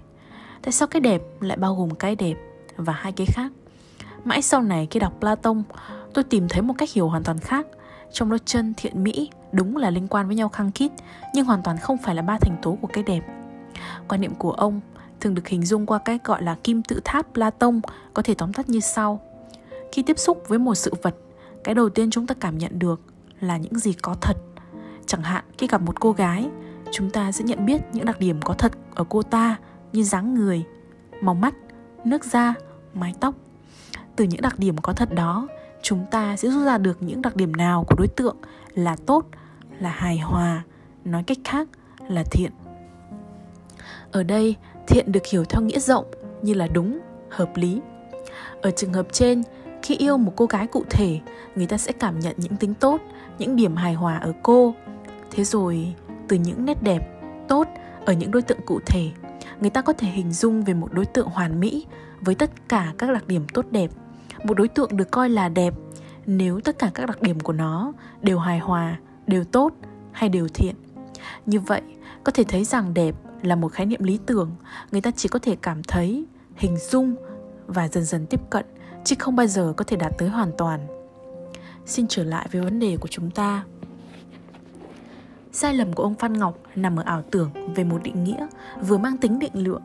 tại 0.61 0.71
sao 0.71 0.87
cái 0.87 0.99
đẹp 0.99 1.21
lại 1.39 1.57
bao 1.57 1.75
gồm 1.75 1.89
cái 1.89 2.15
đẹp 2.15 2.35
và 2.77 2.93
hai 2.93 3.11
cái 3.11 3.27
khác? 3.29 3.51
Mãi 4.23 4.41
sau 4.41 4.61
này 4.61 4.87
khi 4.91 4.99
đọc 4.99 5.13
Platon, 5.19 5.63
tôi 6.13 6.23
tìm 6.23 6.47
thấy 6.49 6.61
một 6.61 6.73
cách 6.77 6.89
hiểu 6.93 7.07
hoàn 7.07 7.23
toàn 7.23 7.39
khác. 7.39 7.67
Trong 8.11 8.29
đó 8.29 8.37
chân 8.45 8.73
thiện 8.77 9.03
mỹ 9.03 9.29
đúng 9.51 9.77
là 9.77 9.89
liên 9.89 10.07
quan 10.07 10.27
với 10.27 10.35
nhau 10.35 10.49
khăng 10.49 10.71
khít, 10.71 10.91
nhưng 11.33 11.45
hoàn 11.45 11.63
toàn 11.63 11.77
không 11.77 11.97
phải 11.97 12.15
là 12.15 12.21
ba 12.21 12.37
thành 12.37 12.57
tố 12.61 12.77
của 12.81 12.87
cái 12.87 13.03
đẹp. 13.03 13.21
Quan 14.07 14.21
niệm 14.21 14.35
của 14.35 14.51
ông 14.51 14.81
thường 15.19 15.35
được 15.35 15.47
hình 15.47 15.65
dung 15.65 15.85
qua 15.85 15.99
cái 16.05 16.19
gọi 16.23 16.43
là 16.43 16.55
kim 16.63 16.83
tự 16.83 17.01
tháp 17.05 17.33
Platon, 17.33 17.81
có 18.13 18.21
thể 18.21 18.33
tóm 18.33 18.53
tắt 18.53 18.69
như 18.69 18.79
sau. 18.79 19.21
Khi 19.91 20.03
tiếp 20.03 20.19
xúc 20.19 20.43
với 20.47 20.59
một 20.59 20.75
sự 20.75 20.93
vật, 21.01 21.15
cái 21.63 21.75
đầu 21.75 21.89
tiên 21.89 22.11
chúng 22.11 22.27
ta 22.27 22.35
cảm 22.39 22.57
nhận 22.57 22.79
được 22.79 23.01
là 23.39 23.57
những 23.57 23.79
gì 23.79 23.93
có 23.93 24.15
thật. 24.21 24.37
Chẳng 25.05 25.21
hạn 25.21 25.43
khi 25.57 25.67
gặp 25.67 25.81
một 25.81 25.99
cô 25.99 26.11
gái, 26.11 26.49
chúng 26.91 27.09
ta 27.09 27.31
sẽ 27.31 27.43
nhận 27.43 27.65
biết 27.65 27.81
những 27.93 28.05
đặc 28.05 28.19
điểm 28.19 28.41
có 28.41 28.53
thật 28.53 28.71
ở 28.95 29.03
cô 29.09 29.23
ta 29.23 29.55
như 29.93 30.03
dáng 30.03 30.35
người, 30.35 30.63
màu 31.21 31.35
mắt, 31.35 31.53
nước 32.05 32.25
da, 32.25 32.53
mái 32.93 33.13
tóc. 33.19 33.35
Từ 34.15 34.25
những 34.25 34.41
đặc 34.41 34.59
điểm 34.59 34.77
có 34.77 34.93
thật 34.93 35.13
đó, 35.13 35.47
chúng 35.81 36.05
ta 36.11 36.35
sẽ 36.35 36.49
rút 36.49 36.65
ra 36.65 36.77
được 36.77 37.03
những 37.03 37.21
đặc 37.21 37.35
điểm 37.35 37.51
nào 37.55 37.85
của 37.87 37.95
đối 37.95 38.07
tượng 38.07 38.37
là 38.73 38.95
tốt, 39.05 39.25
là 39.81 39.89
hài 39.89 40.17
hòa, 40.17 40.63
nói 41.05 41.23
cách 41.23 41.37
khác 41.43 41.67
là 42.07 42.23
thiện. 42.31 42.51
Ở 44.11 44.23
đây, 44.23 44.55
thiện 44.87 45.11
được 45.11 45.25
hiểu 45.25 45.45
theo 45.45 45.61
nghĩa 45.61 45.79
rộng 45.79 46.05
như 46.41 46.53
là 46.53 46.67
đúng, 46.67 46.99
hợp 47.29 47.57
lý. 47.57 47.81
Ở 48.61 48.71
trường 48.71 48.93
hợp 48.93 49.07
trên, 49.11 49.43
khi 49.83 49.95
yêu 49.95 50.17
một 50.17 50.33
cô 50.35 50.45
gái 50.45 50.67
cụ 50.67 50.83
thể, 50.89 51.19
người 51.55 51.67
ta 51.67 51.77
sẽ 51.77 51.91
cảm 51.91 52.19
nhận 52.19 52.35
những 52.37 52.55
tính 52.55 52.73
tốt, 52.73 53.01
những 53.39 53.55
điểm 53.55 53.75
hài 53.75 53.93
hòa 53.93 54.17
ở 54.17 54.33
cô. 54.43 54.73
Thế 55.31 55.43
rồi, 55.43 55.95
từ 56.27 56.37
những 56.37 56.65
nét 56.65 56.83
đẹp, 56.83 57.09
tốt 57.47 57.67
ở 58.05 58.13
những 58.13 58.31
đối 58.31 58.41
tượng 58.41 58.61
cụ 58.65 58.79
thể, 58.85 59.11
người 59.61 59.69
ta 59.69 59.81
có 59.81 59.93
thể 59.93 60.07
hình 60.07 60.33
dung 60.33 60.63
về 60.63 60.73
một 60.73 60.93
đối 60.93 61.05
tượng 61.05 61.27
hoàn 61.27 61.59
mỹ 61.59 61.85
với 62.21 62.35
tất 62.35 62.69
cả 62.69 62.93
các 62.97 63.13
đặc 63.13 63.27
điểm 63.27 63.45
tốt 63.53 63.65
đẹp. 63.71 63.91
Một 64.43 64.53
đối 64.53 64.67
tượng 64.67 64.97
được 64.97 65.11
coi 65.11 65.29
là 65.29 65.49
đẹp 65.49 65.73
nếu 66.25 66.59
tất 66.59 66.79
cả 66.79 66.91
các 66.93 67.05
đặc 67.05 67.21
điểm 67.21 67.39
của 67.39 67.53
nó 67.53 67.93
đều 68.21 68.39
hài 68.39 68.59
hòa, 68.59 68.97
đều 69.27 69.43
tốt 69.43 69.73
hay 70.11 70.29
đều 70.29 70.47
thiện. 70.47 70.75
Như 71.45 71.59
vậy, 71.59 71.81
có 72.23 72.31
thể 72.31 72.43
thấy 72.43 72.63
rằng 72.63 72.93
đẹp 72.93 73.15
là 73.41 73.55
một 73.55 73.71
khái 73.71 73.85
niệm 73.85 74.03
lý 74.03 74.19
tưởng, 74.25 74.51
người 74.91 75.01
ta 75.01 75.11
chỉ 75.11 75.29
có 75.29 75.39
thể 75.39 75.55
cảm 75.61 75.83
thấy, 75.83 76.25
hình 76.55 76.77
dung 76.77 77.15
và 77.67 77.87
dần 77.87 78.03
dần 78.03 78.25
tiếp 78.25 78.39
cận 78.49 78.65
chứ 79.03 79.15
không 79.19 79.35
bao 79.35 79.47
giờ 79.47 79.73
có 79.77 79.83
thể 79.83 79.97
đạt 79.97 80.11
tới 80.17 80.29
hoàn 80.29 80.51
toàn. 80.57 80.87
Xin 81.85 82.05
trở 82.09 82.23
lại 82.23 82.47
với 82.51 82.61
vấn 82.61 82.79
đề 82.79 82.97
của 82.97 83.07
chúng 83.07 83.31
ta. 83.31 83.63
Sai 85.51 85.73
lầm 85.73 85.93
của 85.93 86.03
ông 86.03 86.15
Phan 86.15 86.37
Ngọc 86.37 86.57
nằm 86.75 86.95
ở 86.95 87.03
ảo 87.03 87.23
tưởng 87.31 87.51
về 87.75 87.83
một 87.83 88.03
định 88.03 88.23
nghĩa 88.23 88.47
vừa 88.87 88.97
mang 88.97 89.17
tính 89.17 89.39
định 89.39 89.51
lượng 89.53 89.81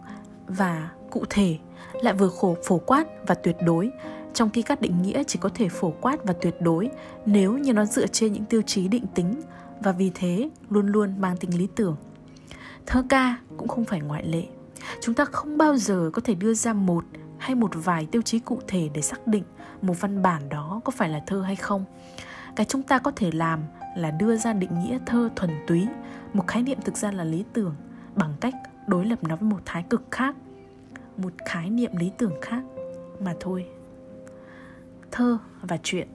và 0.46 0.90
cụ 1.10 1.24
thể 1.30 1.58
lại 1.92 2.14
vừa 2.14 2.28
khổ 2.28 2.56
phổ 2.64 2.78
quát 2.78 3.04
và 3.26 3.34
tuyệt 3.34 3.56
đối 3.64 3.90
trong 4.36 4.50
khi 4.50 4.62
các 4.62 4.80
định 4.80 5.02
nghĩa 5.02 5.22
chỉ 5.24 5.38
có 5.42 5.48
thể 5.54 5.68
phổ 5.68 5.90
quát 6.00 6.24
và 6.24 6.34
tuyệt 6.42 6.54
đối 6.60 6.90
nếu 7.26 7.58
như 7.58 7.72
nó 7.72 7.84
dựa 7.84 8.06
trên 8.06 8.32
những 8.32 8.44
tiêu 8.44 8.62
chí 8.62 8.88
định 8.88 9.06
tính 9.14 9.40
và 9.80 9.92
vì 9.92 10.10
thế 10.14 10.50
luôn 10.70 10.86
luôn 10.86 11.20
mang 11.20 11.36
tính 11.36 11.58
lý 11.58 11.68
tưởng. 11.76 11.96
Thơ 12.86 13.04
ca 13.08 13.36
cũng 13.56 13.68
không 13.68 13.84
phải 13.84 14.00
ngoại 14.00 14.26
lệ. 14.26 14.44
Chúng 15.00 15.14
ta 15.14 15.24
không 15.24 15.58
bao 15.58 15.76
giờ 15.76 16.10
có 16.12 16.22
thể 16.24 16.34
đưa 16.34 16.54
ra 16.54 16.72
một 16.72 17.04
hay 17.38 17.54
một 17.54 17.70
vài 17.74 18.06
tiêu 18.06 18.22
chí 18.22 18.38
cụ 18.38 18.60
thể 18.68 18.88
để 18.94 19.02
xác 19.02 19.26
định 19.26 19.44
một 19.82 20.00
văn 20.00 20.22
bản 20.22 20.48
đó 20.48 20.80
có 20.84 20.90
phải 20.90 21.08
là 21.08 21.22
thơ 21.26 21.40
hay 21.42 21.56
không. 21.56 21.84
Cái 22.56 22.66
chúng 22.66 22.82
ta 22.82 22.98
có 22.98 23.10
thể 23.16 23.30
làm 23.32 23.60
là 23.96 24.10
đưa 24.10 24.36
ra 24.36 24.52
định 24.52 24.78
nghĩa 24.78 24.98
thơ 25.06 25.30
thuần 25.36 25.50
túy, 25.66 25.86
một 26.32 26.46
khái 26.46 26.62
niệm 26.62 26.78
thực 26.84 26.96
ra 26.96 27.12
là 27.12 27.24
lý 27.24 27.44
tưởng 27.52 27.74
bằng 28.14 28.34
cách 28.40 28.54
đối 28.86 29.06
lập 29.06 29.18
nó 29.24 29.36
với 29.36 29.50
một 29.50 29.60
thái 29.64 29.82
cực 29.90 30.02
khác, 30.10 30.36
một 31.16 31.32
khái 31.46 31.70
niệm 31.70 31.90
lý 31.96 32.10
tưởng 32.18 32.34
khác 32.42 32.62
mà 33.20 33.34
thôi 33.40 33.66
thơ 35.10 35.38
và 35.62 35.78
chuyện. 35.82 36.08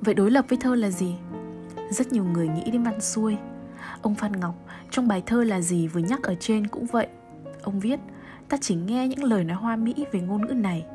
Vậy 0.00 0.14
đối 0.14 0.30
lập 0.30 0.44
với 0.48 0.58
thơ 0.60 0.74
là 0.74 0.90
gì? 0.90 1.14
Rất 1.90 2.12
nhiều 2.12 2.24
người 2.24 2.48
nghĩ 2.48 2.70
đến 2.70 2.82
văn 2.82 3.00
xuôi. 3.00 3.36
Ông 4.02 4.14
phan 4.14 4.32
ngọc, 4.40 4.54
trong 4.90 5.08
bài 5.08 5.22
thơ 5.26 5.44
là 5.44 5.60
gì 5.60 5.86
vừa 5.86 6.00
nhắc 6.00 6.22
ở 6.22 6.34
trên 6.40 6.66
cũng 6.66 6.86
vậy. 6.86 7.06
Ông 7.62 7.80
viết, 7.80 8.00
ta 8.48 8.56
chỉ 8.60 8.74
nghe 8.74 9.08
những 9.08 9.24
lời 9.24 9.44
nói 9.44 9.56
hoa 9.56 9.76
mỹ 9.76 9.94
về 10.12 10.20
ngôn 10.20 10.46
ngữ 10.46 10.52
này, 10.52 10.86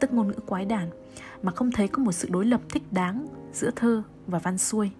tức 0.00 0.12
ngôn 0.12 0.28
ngữ 0.28 0.40
quái 0.46 0.64
đản, 0.64 0.90
mà 1.42 1.52
không 1.52 1.72
thấy 1.72 1.88
có 1.88 2.02
một 2.02 2.12
sự 2.12 2.28
đối 2.30 2.46
lập 2.46 2.60
thích 2.68 2.82
đáng 2.90 3.26
giữa 3.52 3.70
thơ 3.76 4.02
và 4.26 4.38
văn 4.38 4.58
xuôi. 4.58 4.90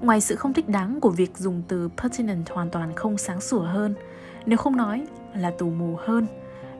Ngoài 0.00 0.20
sự 0.20 0.36
không 0.36 0.52
thích 0.52 0.68
đáng 0.68 1.00
của 1.00 1.10
việc 1.10 1.38
dùng 1.38 1.62
từ 1.68 1.88
pertinent 1.96 2.50
hoàn 2.50 2.70
toàn 2.70 2.94
không 2.96 3.18
sáng 3.18 3.40
sủa 3.40 3.62
hơn, 3.62 3.94
nếu 4.46 4.58
không 4.58 4.76
nói 4.76 5.06
là 5.34 5.50
tù 5.50 5.70
mù 5.70 5.96
hơn 5.98 6.26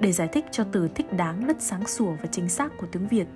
để 0.02 0.12
giải 0.12 0.28
thích 0.28 0.44
cho 0.50 0.64
từ 0.72 0.88
thích 0.88 1.12
đáng 1.12 1.46
rất 1.46 1.62
sáng 1.62 1.86
sủa 1.86 2.12
và 2.12 2.26
chính 2.30 2.48
xác 2.48 2.76
của 2.78 2.86
tiếng 2.92 3.08
Việt, 3.08 3.26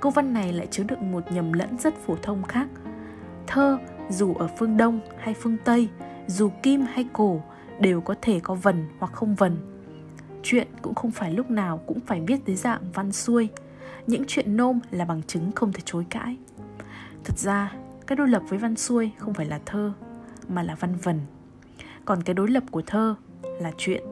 câu 0.00 0.12
văn 0.12 0.32
này 0.32 0.52
lại 0.52 0.66
chứa 0.70 0.84
đựng 0.84 1.12
một 1.12 1.32
nhầm 1.32 1.52
lẫn 1.52 1.78
rất 1.78 1.94
phổ 2.06 2.16
thông 2.22 2.42
khác. 2.42 2.68
Thơ, 3.46 3.78
dù 4.10 4.34
ở 4.34 4.48
phương 4.58 4.76
Đông 4.76 5.00
hay 5.18 5.34
phương 5.34 5.56
Tây, 5.64 5.88
dù 6.26 6.50
kim 6.62 6.80
hay 6.80 7.08
cổ, 7.12 7.42
đều 7.80 8.00
có 8.00 8.14
thể 8.22 8.40
có 8.40 8.54
vần 8.54 8.86
hoặc 8.98 9.12
không 9.12 9.34
vần. 9.34 9.56
Chuyện 10.42 10.68
cũng 10.82 10.94
không 10.94 11.10
phải 11.10 11.32
lúc 11.32 11.50
nào 11.50 11.78
cũng 11.86 12.00
phải 12.00 12.20
viết 12.20 12.46
dưới 12.46 12.56
dạng 12.56 12.82
văn 12.94 13.12
xuôi. 13.12 13.48
Những 14.06 14.24
chuyện 14.28 14.56
nôm 14.56 14.78
là 14.90 15.04
bằng 15.04 15.22
chứng 15.22 15.52
không 15.52 15.72
thể 15.72 15.80
chối 15.84 16.06
cãi. 16.10 16.36
Thật 17.24 17.38
ra, 17.38 17.72
cái 18.06 18.16
đối 18.16 18.28
lập 18.28 18.42
với 18.48 18.58
văn 18.58 18.76
xuôi 18.76 19.10
không 19.18 19.34
phải 19.34 19.46
là 19.46 19.60
thơ, 19.66 19.92
mà 20.48 20.62
là 20.62 20.74
văn 20.74 20.96
vần. 21.02 21.20
Còn 22.04 22.22
cái 22.22 22.34
đối 22.34 22.48
lập 22.48 22.64
của 22.70 22.82
thơ 22.86 23.14
là 23.60 23.72
chuyện 23.76 24.02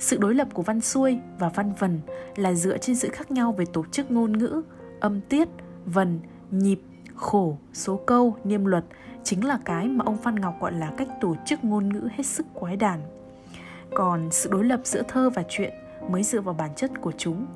sự 0.00 0.16
đối 0.16 0.34
lập 0.34 0.48
của 0.54 0.62
văn 0.62 0.80
xuôi 0.80 1.18
và 1.38 1.48
văn 1.48 1.72
vần 1.78 2.00
là 2.36 2.54
dựa 2.54 2.78
trên 2.78 2.96
sự 2.96 3.08
khác 3.12 3.30
nhau 3.30 3.52
về 3.52 3.64
tổ 3.72 3.84
chức 3.92 4.10
ngôn 4.10 4.38
ngữ, 4.38 4.62
âm 5.00 5.20
tiết, 5.20 5.48
vần, 5.86 6.20
nhịp, 6.50 6.80
khổ, 7.14 7.58
số 7.72 7.96
câu, 7.96 8.36
niêm 8.44 8.64
luật 8.64 8.84
chính 9.24 9.44
là 9.44 9.58
cái 9.64 9.88
mà 9.88 10.04
ông 10.04 10.16
Phan 10.16 10.40
Ngọc 10.40 10.54
gọi 10.60 10.72
là 10.72 10.92
cách 10.96 11.08
tổ 11.20 11.36
chức 11.46 11.64
ngôn 11.64 11.88
ngữ 11.88 12.08
hết 12.16 12.26
sức 12.26 12.46
quái 12.54 12.76
đản. 12.76 13.00
Còn 13.94 14.30
sự 14.30 14.50
đối 14.52 14.64
lập 14.64 14.80
giữa 14.84 15.02
thơ 15.08 15.30
và 15.30 15.42
truyện 15.48 15.72
mới 16.10 16.22
dựa 16.22 16.40
vào 16.40 16.54
bản 16.54 16.70
chất 16.76 16.90
của 17.00 17.12
chúng. 17.18 17.46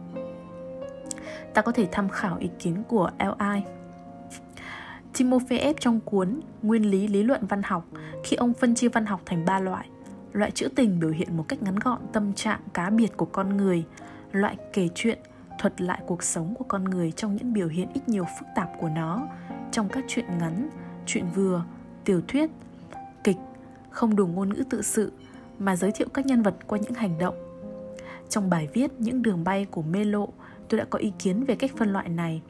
Ta 1.54 1.62
có 1.62 1.72
thể 1.72 1.88
tham 1.92 2.08
khảo 2.08 2.36
ý 2.38 2.50
kiến 2.58 2.82
của 2.88 3.10
L.I. 3.18 3.60
Trong 5.80 6.00
cuốn 6.00 6.40
Nguyên 6.62 6.90
lý 6.90 7.08
lý 7.08 7.22
luận 7.22 7.46
văn 7.46 7.62
học 7.62 7.84
khi 8.24 8.36
ông 8.36 8.54
phân 8.54 8.74
chia 8.74 8.88
văn 8.88 9.06
học 9.06 9.20
thành 9.26 9.44
ba 9.44 9.60
loại 9.60 9.88
loại 10.34 10.50
trữ 10.50 10.68
tình 10.68 11.00
biểu 11.00 11.10
hiện 11.10 11.36
một 11.36 11.44
cách 11.48 11.62
ngắn 11.62 11.78
gọn 11.78 12.00
tâm 12.12 12.32
trạng 12.32 12.60
cá 12.74 12.90
biệt 12.90 13.16
của 13.16 13.26
con 13.26 13.56
người, 13.56 13.84
loại 14.32 14.56
kể 14.72 14.88
chuyện 14.94 15.18
thuật 15.58 15.80
lại 15.80 16.02
cuộc 16.06 16.22
sống 16.22 16.54
của 16.54 16.64
con 16.68 16.84
người 16.84 17.12
trong 17.12 17.36
những 17.36 17.52
biểu 17.52 17.68
hiện 17.68 17.88
ít 17.94 18.08
nhiều 18.08 18.24
phức 18.38 18.48
tạp 18.54 18.68
của 18.80 18.88
nó. 18.88 19.28
Trong 19.72 19.88
các 19.88 20.04
chuyện 20.08 20.24
ngắn, 20.38 20.68
chuyện 21.06 21.24
vừa, 21.34 21.64
tiểu 22.04 22.20
thuyết, 22.28 22.50
kịch, 23.24 23.36
không 23.90 24.16
đủ 24.16 24.26
ngôn 24.26 24.54
ngữ 24.54 24.64
tự 24.70 24.82
sự 24.82 25.12
mà 25.58 25.76
giới 25.76 25.92
thiệu 25.92 26.08
các 26.14 26.26
nhân 26.26 26.42
vật 26.42 26.54
qua 26.66 26.78
những 26.78 26.94
hành 26.94 27.18
động. 27.18 27.34
Trong 28.28 28.50
bài 28.50 28.68
viết 28.72 28.90
những 28.98 29.22
đường 29.22 29.44
bay 29.44 29.64
của 29.70 29.82
mê 29.82 30.04
lộ, 30.04 30.28
tôi 30.68 30.78
đã 30.78 30.86
có 30.90 30.98
ý 30.98 31.12
kiến 31.18 31.44
về 31.44 31.54
cách 31.54 31.70
phân 31.76 31.92
loại 31.92 32.08
này. 32.08 32.42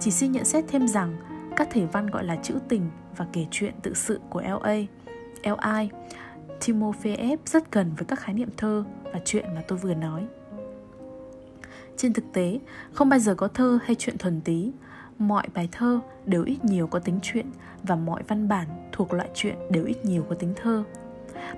Chỉ 0.00 0.10
xin 0.10 0.32
nhận 0.32 0.44
xét 0.44 0.64
thêm 0.68 0.88
rằng, 0.88 1.16
các 1.56 1.68
thể 1.70 1.86
văn 1.86 2.06
gọi 2.06 2.24
là 2.24 2.36
trữ 2.36 2.54
tình 2.68 2.90
và 3.16 3.26
kể 3.32 3.46
chuyện 3.50 3.74
tự 3.82 3.94
sự 3.94 4.20
của 4.30 4.40
LA 4.40 4.76
LI 5.42 5.88
Timofeev 6.60 7.36
rất 7.46 7.72
gần 7.72 7.90
với 7.96 8.04
các 8.04 8.18
khái 8.20 8.34
niệm 8.34 8.48
thơ 8.56 8.84
và 9.04 9.20
chuyện 9.24 9.44
mà 9.54 9.62
tôi 9.68 9.78
vừa 9.78 9.94
nói. 9.94 10.26
Trên 11.96 12.12
thực 12.12 12.24
tế, 12.32 12.60
không 12.92 13.08
bao 13.08 13.18
giờ 13.18 13.34
có 13.34 13.48
thơ 13.48 13.78
hay 13.84 13.94
chuyện 13.94 14.18
thuần 14.18 14.40
tí. 14.40 14.72
mọi 15.18 15.46
bài 15.54 15.68
thơ 15.72 16.00
đều 16.26 16.44
ít 16.44 16.64
nhiều 16.64 16.86
có 16.86 16.98
tính 16.98 17.18
chuyện 17.22 17.46
và 17.82 17.96
mọi 17.96 18.22
văn 18.28 18.48
bản 18.48 18.66
thuộc 18.92 19.12
loại 19.12 19.28
chuyện 19.34 19.56
đều 19.70 19.84
ít 19.84 20.04
nhiều 20.04 20.26
có 20.28 20.34
tính 20.34 20.54
thơ. 20.56 20.84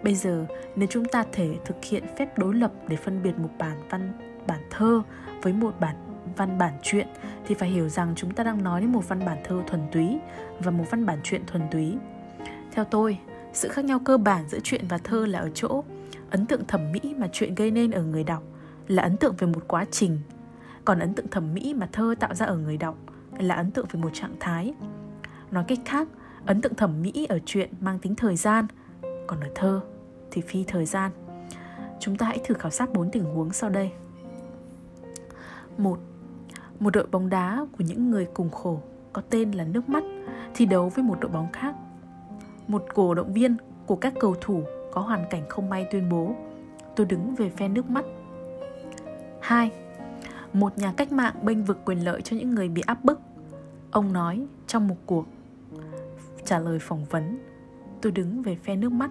Bây 0.03 0.15
giờ, 0.15 0.47
nếu 0.77 0.89
chúng 0.91 1.05
ta 1.05 1.25
thể 1.33 1.57
thực 1.65 1.85
hiện 1.85 2.05
phép 2.19 2.39
đối 2.39 2.55
lập 2.55 2.73
để 2.89 2.97
phân 2.97 3.23
biệt 3.23 3.39
một 3.39 3.51
bản 3.59 3.77
văn 3.91 4.13
bản 4.47 4.61
thơ 4.71 5.03
với 5.43 5.53
một 5.53 5.81
bản 5.81 5.97
văn 6.37 6.59
bản 6.59 6.73
truyện 6.83 7.07
thì 7.47 7.55
phải 7.55 7.69
hiểu 7.69 7.89
rằng 7.89 8.13
chúng 8.17 8.35
ta 8.35 8.45
đang 8.45 8.63
nói 8.63 8.81
đến 8.81 8.93
một 8.93 9.09
văn 9.09 9.25
bản 9.27 9.39
thơ 9.45 9.63
thuần 9.67 9.83
túy 9.93 10.19
và 10.61 10.71
một 10.71 10.85
văn 10.91 11.07
bản 11.07 11.19
truyện 11.23 11.43
thuần 11.47 11.63
túy. 11.71 11.97
Theo 12.73 12.85
tôi, 12.85 13.19
sự 13.53 13.69
khác 13.69 13.85
nhau 13.85 14.01
cơ 14.05 14.17
bản 14.19 14.49
giữa 14.49 14.59
truyện 14.61 14.85
và 14.89 14.99
thơ 14.99 15.27
là 15.27 15.39
ở 15.39 15.51
chỗ 15.55 15.85
ấn 16.31 16.47
tượng 16.47 16.65
thẩm 16.65 16.93
mỹ 16.93 17.15
mà 17.19 17.29
truyện 17.33 17.55
gây 17.55 17.71
nên 17.71 17.91
ở 17.91 18.03
người 18.03 18.25
đọc 18.25 18.43
là 18.89 19.03
ấn 19.03 19.17
tượng 19.17 19.35
về 19.39 19.47
một 19.47 19.65
quá 19.69 19.85
trình, 19.91 20.19
còn 20.85 20.99
ấn 20.99 21.15
tượng 21.15 21.29
thẩm 21.29 21.55
mỹ 21.55 21.75
mà 21.75 21.89
thơ 21.93 22.15
tạo 22.21 22.35
ra 22.35 22.47
ở 22.47 22.57
người 22.57 22.77
đọc 22.77 22.97
là 23.39 23.55
ấn 23.55 23.71
tượng 23.71 23.87
về 23.93 24.01
một 24.01 24.11
trạng 24.13 24.35
thái. 24.41 24.75
Nói 25.51 25.65
cách 25.69 25.79
khác, 25.85 26.09
ấn 26.47 26.61
tượng 26.61 26.75
thẩm 26.75 27.03
mỹ 27.03 27.27
ở 27.29 27.39
truyện 27.47 27.71
mang 27.81 27.99
tính 27.99 28.15
thời 28.15 28.37
gian, 28.37 28.67
còn 29.27 29.41
ở 29.41 29.49
thơ 29.55 29.81
thì 30.31 30.43
phi 30.43 30.65
thời 30.65 30.87
gian. 30.87 31.11
Chúng 32.01 32.17
ta 32.17 32.27
hãy 32.27 32.41
thử 32.45 32.55
khảo 32.55 32.71
sát 32.71 32.93
bốn 32.93 33.11
tình 33.11 33.25
huống 33.25 33.53
sau 33.53 33.71
đây. 33.71 33.91
Một, 35.79 35.99
một 36.81 36.91
đội 36.91 37.07
bóng 37.07 37.29
đá 37.29 37.67
của 37.79 37.85
những 37.85 38.11
người 38.11 38.27
cùng 38.35 38.51
khổ 38.51 38.83
có 39.13 39.23
tên 39.31 39.53
là 39.53 39.65
nước 39.65 39.89
mắt 39.89 40.05
thi 40.55 40.67
đấu 40.67 40.89
với 40.89 41.05
một 41.05 41.21
đội 41.21 41.31
bóng 41.31 41.53
khác. 41.53 41.75
Một 42.71 42.85
cổ 42.95 43.15
động 43.15 43.33
viên 43.33 43.57
của 43.87 43.97
các 43.97 44.15
cầu 44.21 44.35
thủ 44.41 44.63
có 44.93 45.01
hoàn 45.01 45.25
cảnh 45.31 45.43
không 45.49 45.71
may 45.71 45.87
tuyên 45.91 46.09
bố 46.09 46.35
tôi 46.97 47.07
đứng 47.07 47.35
về 47.35 47.51
phe 47.51 47.69
nước 47.69 47.91
mắt. 47.91 48.05
2. 49.41 49.71
Một 50.53 50.79
nhà 50.79 50.93
cách 50.97 51.13
mạng 51.13 51.35
bênh 51.43 51.65
vực 51.65 51.79
quyền 51.85 52.05
lợi 52.05 52.23
cho 52.23 52.37
những 52.37 52.55
người 52.55 52.69
bị 52.69 52.83
áp 52.87 53.05
bức. 53.05 53.21
Ông 53.91 54.13
nói 54.13 54.47
trong 54.67 54.89
một 54.89 54.95
cuộc 55.07 55.27
trả 56.45 56.59
lời 56.59 56.79
phỏng 56.79 57.05
vấn, 57.05 57.39
tôi 58.03 58.13
đứng 58.13 58.43
về 58.43 58.55
phe 58.55 58.77
nước 58.77 58.93
mắt. 58.93 59.11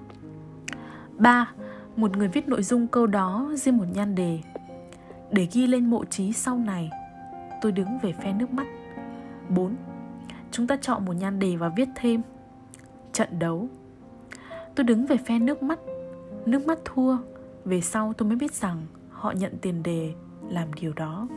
3. 1.17 1.51
Một 1.95 2.17
người 2.17 2.27
viết 2.27 2.47
nội 2.47 2.63
dung 2.63 2.87
câu 2.87 3.07
đó 3.07 3.51
riêng 3.55 3.77
một 3.77 3.85
nhan 3.93 4.15
đề 4.15 4.39
để 5.31 5.47
ghi 5.53 5.67
lên 5.67 5.85
mộ 5.85 6.05
trí 6.05 6.33
sau 6.33 6.57
này 6.57 6.89
tôi 7.61 7.71
đứng 7.71 7.99
về 8.01 8.13
phe 8.13 8.33
nước 8.33 8.53
mắt 8.53 8.67
4. 9.49 9.75
Chúng 10.51 10.67
ta 10.67 10.77
chọn 10.81 11.05
một 11.05 11.13
nhan 11.13 11.39
đề 11.39 11.55
và 11.55 11.69
viết 11.69 11.89
thêm 11.95 12.21
Trận 13.13 13.39
đấu. 13.39 13.67
Tôi 14.75 14.83
đứng 14.83 15.05
về 15.05 15.17
phe 15.17 15.39
nước 15.39 15.63
mắt 15.63 15.79
Nước 16.45 16.67
mắt 16.67 16.79
thua, 16.85 17.17
Về 17.65 17.81
sau 17.81 18.13
tôi 18.13 18.27
mới 18.27 18.37
biết 18.37 18.53
rằng 18.53 18.85
họ 19.09 19.31
nhận 19.31 19.57
tiền 19.61 19.83
đề 19.83 20.13
làm 20.49 20.73
điều 20.73 20.93
đó. 20.93 21.27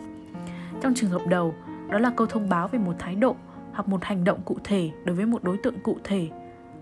Trong 0.80 0.94
trường 0.94 1.10
hợp 1.10 1.22
đầu, 1.28 1.54
Đó 1.90 1.98
là 1.98 2.12
câu 2.16 2.26
thông 2.26 2.48
báo 2.48 2.68
về 2.68 2.78
một 2.78 2.94
thái 2.98 3.14
độ 3.14 3.36
Hoặc 3.72 3.88
một 3.88 4.04
hành 4.04 4.24
động 4.24 4.40
cụ 4.44 4.56
thể 4.64 4.90
đối 5.04 5.16
với 5.16 5.26
một 5.26 5.44
đối 5.44 5.56
tượng 5.56 5.80
cụ 5.82 5.96
thể, 6.04 6.28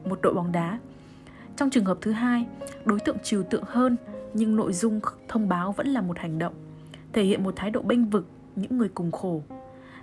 Một 0.04 0.18
đội 0.22 0.34
bóng 0.34 0.52
đá. 0.52 0.78
Trong 1.56 1.70
trường 1.70 1.84
hợp 1.84 1.98
thứ 2.00 2.12
hai, 2.12 2.46
Đối 2.84 3.00
tượng 3.00 3.16
trừu 3.22 3.42
tượng 3.42 3.64
hơn 3.66 3.96
Nhưng 4.34 4.56
nội 4.56 4.72
dung 4.72 5.00
thông 5.28 5.48
báo 5.48 5.72
vẫn 5.72 5.86
là 5.88 6.00
một 6.00 6.18
hành 6.18 6.38
động, 6.38 6.54
Thể 7.12 7.22
hiện 7.22 7.44
một 7.44 7.52
thái 7.56 7.70
độ 7.70 7.82
bênh 7.82 8.10
vực, 8.10 8.26
những 8.56 8.78
người 8.78 8.88
cùng 8.88 9.12
khổ. 9.12 9.42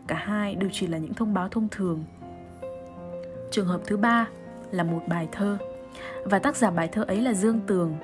Cả 0.07 0.15
hai 0.15 0.55
đều 0.55 0.69
chỉ 0.73 0.87
là 0.87 0.97
những 0.97 1.13
thông 1.13 1.33
báo 1.33 1.49
thông 1.49 1.67
thường. 1.71 2.03
Trường 3.51 3.67
hợp 3.67 3.81
thứ 3.85 3.97
ba 3.97 4.27
là 4.71 4.83
một 4.83 5.03
bài 5.07 5.27
thơ. 5.31 5.57
Và 6.23 6.39
tác 6.39 6.55
giả 6.55 6.71
bài 6.71 6.87
thơ 6.87 7.03
ấy 7.03 7.21
là 7.21 7.33
dương 7.33 7.59
tường. 7.67 7.95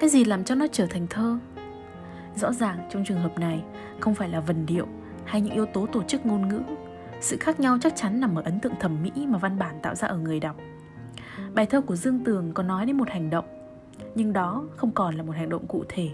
Cái 0.00 0.10
gì 0.10 0.24
làm 0.24 0.44
cho 0.44 0.54
nó 0.54 0.66
trở 0.72 0.86
thành 0.86 1.06
thơ? 1.10 1.38
Rõ 2.34 2.52
ràng 2.52 2.88
trong 2.90 3.04
trường 3.04 3.20
hợp 3.20 3.38
này, 3.38 3.62
không 4.00 4.14
phải 4.14 4.28
là 4.28 4.40
vần 4.40 4.66
điệu 4.66 4.86
hay 5.24 5.40
những 5.40 5.54
yếu 5.54 5.66
tố 5.66 5.86
tổ 5.86 6.02
chức 6.02 6.26
ngôn 6.26 6.48
ngữ. 6.48 6.60
Sự 7.20 7.36
khác 7.40 7.60
nhau 7.60 7.78
chắc 7.80 7.96
chắn 7.96 8.20
nằm 8.20 8.34
ở 8.34 8.42
ấn 8.42 8.60
tượng 8.60 8.74
thẩm 8.80 9.02
mỹ 9.02 9.26
mà 9.28 9.38
văn 9.38 9.58
bản 9.58 9.78
tạo 9.82 9.94
ra 9.94 10.08
ở 10.08 10.18
người 10.18 10.40
đọc. 10.40 10.56
Bài 11.54 11.66
thơ 11.66 11.80
của 11.80 11.96
dương 11.96 12.24
tường 12.24 12.50
có 12.54 12.62
nói 12.62 12.86
đến 12.86 12.96
một 12.96 13.08
hành 13.10 13.30
động, 13.30 13.44
nhưng 14.14 14.32
đó 14.32 14.64
không 14.76 14.90
còn 14.90 15.14
là 15.14 15.22
một 15.22 15.36
hành 15.36 15.48
động 15.48 15.66
cụ 15.66 15.84
thể. 15.88 16.08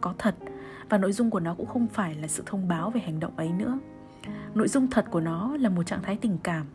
Có 0.00 0.14
thật, 0.18 0.34
và 0.88 0.98
nội 0.98 1.12
dung 1.12 1.30
của 1.30 1.40
nó 1.40 1.54
cũng 1.54 1.66
không 1.66 1.86
phải 1.86 2.14
là 2.14 2.28
sự 2.28 2.42
thông 2.46 2.68
báo 2.68 2.90
về 2.90 3.00
hành 3.00 3.20
động 3.20 3.32
ấy 3.36 3.48
nữa. 3.48 3.78
Nội 4.54 4.68
dung 4.68 4.90
thật 4.90 5.04
của 5.10 5.20
nó 5.20 5.56
là 5.56 5.68
một 5.68 5.82
trạng 5.82 6.02
thái 6.02 6.18
tình 6.20 6.38
cảm. 6.42 6.66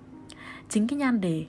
Chính 0.70 0.88
cái 0.88 0.98
nhan 1.00 1.22
đề 1.22 1.46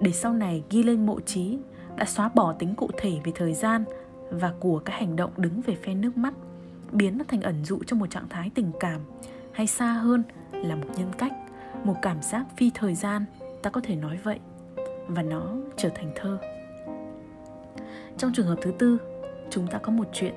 để 0.00 0.12
sau 0.12 0.32
này 0.32 0.64
ghi 0.70 0.82
lên 0.82 1.06
mộ 1.06 1.20
trí 1.20 1.58
đã 1.96 2.04
xóa 2.04 2.30
bỏ 2.34 2.52
tính 2.52 2.74
cụ 2.74 2.90
thể 2.96 3.20
về 3.24 3.32
thời 3.34 3.54
gian 3.54 3.84
và 4.30 4.52
của 4.60 4.78
các 4.78 4.92
hành 4.92 5.16
động 5.16 5.30
đứng 5.36 5.60
về 5.60 5.74
phe 5.74 5.94
nước 5.94 6.16
mắt, 6.16 6.34
biến 6.92 7.18
nó 7.18 7.24
thành 7.28 7.40
ẩn 7.40 7.64
dụ 7.64 7.78
cho 7.86 7.96
một 7.96 8.10
trạng 8.10 8.28
thái 8.28 8.50
tình 8.54 8.72
cảm, 8.80 9.00
hay 9.52 9.66
xa 9.66 9.92
hơn 9.92 10.22
là 10.52 10.76
một 10.76 10.86
nhân 10.96 11.10
cách, 11.18 11.32
một 11.84 11.94
cảm 12.02 12.22
giác 12.22 12.46
phi 12.56 12.70
thời 12.74 12.94
gian, 12.94 13.24
ta 13.62 13.70
có 13.70 13.80
thể 13.84 13.96
nói 13.96 14.18
vậy, 14.22 14.38
và 15.08 15.22
nó 15.22 15.56
trở 15.76 15.88
thành 15.88 16.12
thơ. 16.16 16.38
Trong 18.16 18.32
trường 18.34 18.46
hợp 18.46 18.58
thứ 18.62 18.72
tư, 18.78 18.98
chúng 19.50 19.66
ta 19.66 19.78
có 19.78 19.92
một 19.92 20.08
chuyện. 20.12 20.34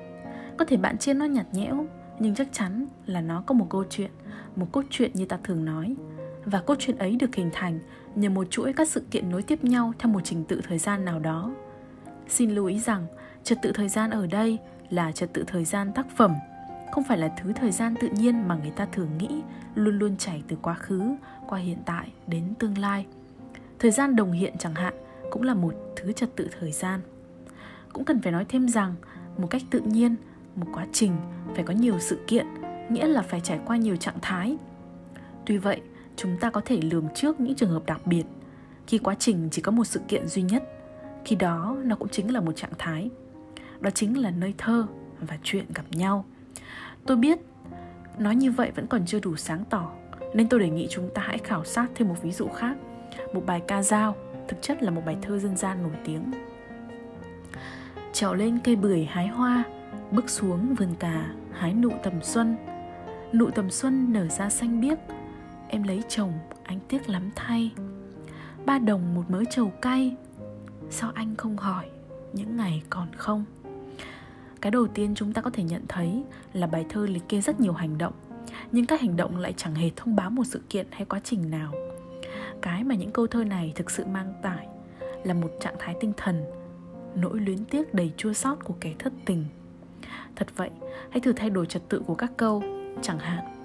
Có 0.56 0.64
thể 0.64 0.76
bạn 0.76 0.98
chia 0.98 1.14
nó 1.14 1.24
nhạt 1.24 1.46
nhẽo, 1.52 1.86
nhưng 2.18 2.34
chắc 2.34 2.48
chắn 2.52 2.86
là 3.06 3.20
nó 3.20 3.42
có 3.46 3.54
một 3.54 3.66
câu 3.70 3.84
chuyện, 3.90 4.10
một 4.56 4.66
cốt 4.72 4.84
truyện 4.90 5.10
như 5.14 5.26
ta 5.26 5.38
thường 5.44 5.64
nói, 5.64 5.96
và 6.44 6.60
cốt 6.60 6.74
truyện 6.78 6.98
ấy 6.98 7.16
được 7.16 7.34
hình 7.34 7.50
thành 7.52 7.80
nhờ 8.14 8.30
một 8.30 8.50
chuỗi 8.50 8.72
các 8.72 8.88
sự 8.88 9.02
kiện 9.10 9.30
nối 9.30 9.42
tiếp 9.42 9.64
nhau 9.64 9.92
theo 9.98 10.12
một 10.12 10.20
trình 10.24 10.44
tự 10.44 10.60
thời 10.68 10.78
gian 10.78 11.04
nào 11.04 11.18
đó. 11.18 11.54
Xin 12.28 12.50
lưu 12.50 12.66
ý 12.66 12.78
rằng, 12.78 13.06
trật 13.44 13.58
tự 13.62 13.72
thời 13.74 13.88
gian 13.88 14.10
ở 14.10 14.26
đây 14.26 14.58
là 14.90 15.12
trật 15.12 15.32
tự 15.32 15.44
thời 15.46 15.64
gian 15.64 15.92
tác 15.92 16.06
phẩm, 16.16 16.34
không 16.92 17.04
phải 17.04 17.18
là 17.18 17.34
thứ 17.42 17.52
thời 17.52 17.70
gian 17.70 17.94
tự 18.00 18.08
nhiên 18.08 18.48
mà 18.48 18.54
người 18.54 18.70
ta 18.70 18.86
thường 18.92 19.18
nghĩ 19.18 19.42
luôn 19.74 19.98
luôn 19.98 20.16
chảy 20.16 20.42
từ 20.48 20.56
quá 20.62 20.74
khứ, 20.74 21.02
qua 21.48 21.58
hiện 21.58 21.78
tại 21.86 22.12
đến 22.26 22.54
tương 22.58 22.78
lai. 22.78 23.06
Thời 23.78 23.90
gian 23.90 24.16
đồng 24.16 24.32
hiện 24.32 24.54
chẳng 24.58 24.74
hạn 24.74 24.94
cũng 25.30 25.42
là 25.42 25.54
một 25.54 25.74
thứ 25.96 26.12
trật 26.12 26.36
tự 26.36 26.48
thời 26.60 26.72
gian. 26.72 27.00
Cũng 27.92 28.04
cần 28.04 28.22
phải 28.22 28.32
nói 28.32 28.46
thêm 28.48 28.68
rằng, 28.68 28.94
một 29.38 29.46
cách 29.50 29.62
tự 29.70 29.80
nhiên, 29.80 30.16
một 30.56 30.66
quá 30.74 30.86
trình 30.92 31.16
phải 31.54 31.64
có 31.64 31.74
nhiều 31.74 31.98
sự 31.98 32.18
kiện, 32.26 32.46
nghĩa 32.90 33.06
là 33.06 33.22
phải 33.22 33.40
trải 33.40 33.60
qua 33.66 33.76
nhiều 33.76 33.96
trạng 33.96 34.18
thái. 34.22 34.56
Tuy 35.46 35.58
vậy 35.58 35.80
chúng 36.16 36.36
ta 36.40 36.50
có 36.50 36.60
thể 36.64 36.80
lường 36.82 37.08
trước 37.14 37.40
những 37.40 37.54
trường 37.54 37.70
hợp 37.70 37.86
đặc 37.86 38.06
biệt. 38.06 38.24
Khi 38.86 38.98
quá 38.98 39.14
trình 39.18 39.48
chỉ 39.50 39.62
có 39.62 39.72
một 39.72 39.84
sự 39.84 40.00
kiện 40.08 40.28
duy 40.28 40.42
nhất, 40.42 40.62
khi 41.24 41.36
đó 41.36 41.76
nó 41.84 41.96
cũng 41.96 42.08
chính 42.08 42.32
là 42.32 42.40
một 42.40 42.52
trạng 42.56 42.72
thái. 42.78 43.10
Đó 43.80 43.90
chính 43.90 44.22
là 44.22 44.30
nơi 44.30 44.54
thơ 44.58 44.86
và 45.20 45.38
chuyện 45.42 45.64
gặp 45.74 45.84
nhau. 45.90 46.24
Tôi 47.06 47.16
biết 47.16 47.38
nói 48.18 48.36
như 48.36 48.50
vậy 48.50 48.70
vẫn 48.74 48.86
còn 48.86 49.06
chưa 49.06 49.20
đủ 49.20 49.36
sáng 49.36 49.64
tỏ, 49.70 49.92
nên 50.34 50.48
tôi 50.48 50.60
đề 50.60 50.70
nghị 50.70 50.86
chúng 50.90 51.10
ta 51.14 51.22
hãy 51.22 51.38
khảo 51.38 51.64
sát 51.64 51.86
thêm 51.94 52.08
một 52.08 52.16
ví 52.22 52.32
dụ 52.32 52.48
khác, 52.48 52.76
một 53.34 53.46
bài 53.46 53.62
ca 53.68 53.82
dao, 53.82 54.16
thực 54.48 54.62
chất 54.62 54.82
là 54.82 54.90
một 54.90 55.02
bài 55.06 55.16
thơ 55.22 55.38
dân 55.38 55.56
gian 55.56 55.82
nổi 55.82 55.92
tiếng. 56.04 56.32
Trèo 58.12 58.34
lên 58.34 58.58
cây 58.64 58.76
bưởi 58.76 59.04
hái 59.04 59.28
hoa, 59.28 59.64
bước 60.10 60.30
xuống 60.30 60.74
vườn 60.74 60.94
cà 60.98 61.32
hái 61.52 61.74
nụ 61.74 61.90
tầm 62.02 62.22
xuân. 62.22 62.56
Nụ 63.32 63.50
tầm 63.50 63.70
xuân 63.70 64.12
nở 64.12 64.28
ra 64.28 64.50
xanh 64.50 64.80
biếc 64.80 64.98
em 65.72 65.82
lấy 65.82 66.02
chồng 66.08 66.32
anh 66.64 66.80
tiếc 66.88 67.08
lắm 67.08 67.30
thay. 67.36 67.70
Ba 68.66 68.78
đồng 68.78 69.14
một 69.14 69.30
mớ 69.30 69.44
trầu 69.50 69.72
cay. 69.82 70.16
Sao 70.90 71.10
anh 71.14 71.36
không 71.36 71.56
hỏi 71.56 71.86
những 72.32 72.56
ngày 72.56 72.82
còn 72.90 73.08
không? 73.16 73.44
Cái 74.60 74.70
đầu 74.70 74.86
tiên 74.86 75.14
chúng 75.14 75.32
ta 75.32 75.42
có 75.42 75.50
thể 75.50 75.62
nhận 75.62 75.82
thấy 75.88 76.22
là 76.52 76.66
bài 76.66 76.86
thơ 76.88 77.06
liệt 77.06 77.22
kê 77.28 77.40
rất 77.40 77.60
nhiều 77.60 77.72
hành 77.72 77.98
động 77.98 78.12
nhưng 78.72 78.86
các 78.86 79.00
hành 79.00 79.16
động 79.16 79.36
lại 79.36 79.54
chẳng 79.56 79.74
hề 79.74 79.90
thông 79.96 80.16
báo 80.16 80.30
một 80.30 80.44
sự 80.44 80.60
kiện 80.68 80.86
hay 80.90 81.04
quá 81.04 81.20
trình 81.24 81.50
nào. 81.50 81.72
Cái 82.62 82.84
mà 82.84 82.94
những 82.94 83.10
câu 83.10 83.26
thơ 83.26 83.44
này 83.44 83.72
thực 83.74 83.90
sự 83.90 84.04
mang 84.04 84.32
tải 84.42 84.66
là 85.24 85.34
một 85.34 85.50
trạng 85.60 85.76
thái 85.78 85.96
tinh 86.00 86.12
thần 86.16 86.44
nỗi 87.14 87.40
luyến 87.40 87.64
tiếc 87.64 87.94
đầy 87.94 88.12
chua 88.16 88.32
xót 88.32 88.58
của 88.64 88.74
kẻ 88.80 88.94
thất 88.98 89.12
tình. 89.24 89.44
Thật 90.36 90.48
vậy, 90.56 90.70
hãy 91.10 91.20
thử 91.20 91.32
thay 91.32 91.50
đổi 91.50 91.66
trật 91.66 91.88
tự 91.88 92.02
của 92.06 92.14
các 92.14 92.32
câu, 92.36 92.62
chẳng 93.02 93.18
hạn. 93.18 93.61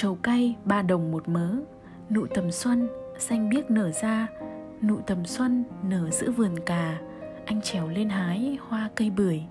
Trầu 0.00 0.14
cay 0.14 0.56
ba 0.64 0.82
đồng 0.82 1.10
một 1.12 1.28
mớ, 1.28 1.50
nụ 2.10 2.26
tầm 2.34 2.50
xuân, 2.50 2.88
xanh 3.18 3.48
biếc 3.48 3.70
nở 3.70 3.90
ra, 3.92 4.26
nụ 4.82 5.00
tầm 5.06 5.24
xuân 5.24 5.64
nở 5.82 6.10
giữa 6.10 6.30
vườn 6.30 6.60
cà, 6.66 6.98
anh 7.44 7.60
trèo 7.62 7.88
lên 7.88 8.08
hái 8.08 8.58
hoa 8.68 8.90
cây 8.94 9.10
bưởi, 9.10 9.42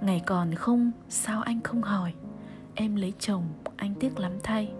ngày 0.00 0.22
còn 0.26 0.54
không, 0.54 0.90
sao 1.08 1.42
anh 1.42 1.60
không 1.60 1.82
hỏi, 1.82 2.12
em 2.74 2.96
lấy 2.96 3.12
chồng, 3.18 3.44
anh 3.76 3.94
tiếc 3.94 4.18
lắm 4.18 4.32
thay. 4.42 4.72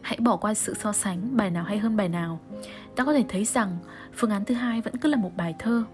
Hãy 0.00 0.18
bỏ 0.20 0.36
qua 0.36 0.54
sự 0.54 0.74
so 0.74 0.92
sánh 0.92 1.36
bài 1.36 1.50
nào 1.50 1.64
hay 1.64 1.78
hơn 1.78 1.96
bài 1.96 2.08
nào. 2.08 2.40
Ta 2.96 3.04
có 3.04 3.12
thể 3.12 3.24
thấy 3.28 3.44
rằng 3.44 3.76
phương 4.14 4.30
án 4.30 4.44
thứ 4.44 4.54
hai 4.54 4.80
vẫn 4.80 4.96
cứ 4.96 5.08
là 5.08 5.16
một 5.16 5.30
bài 5.36 5.54
thơ. 5.58 5.84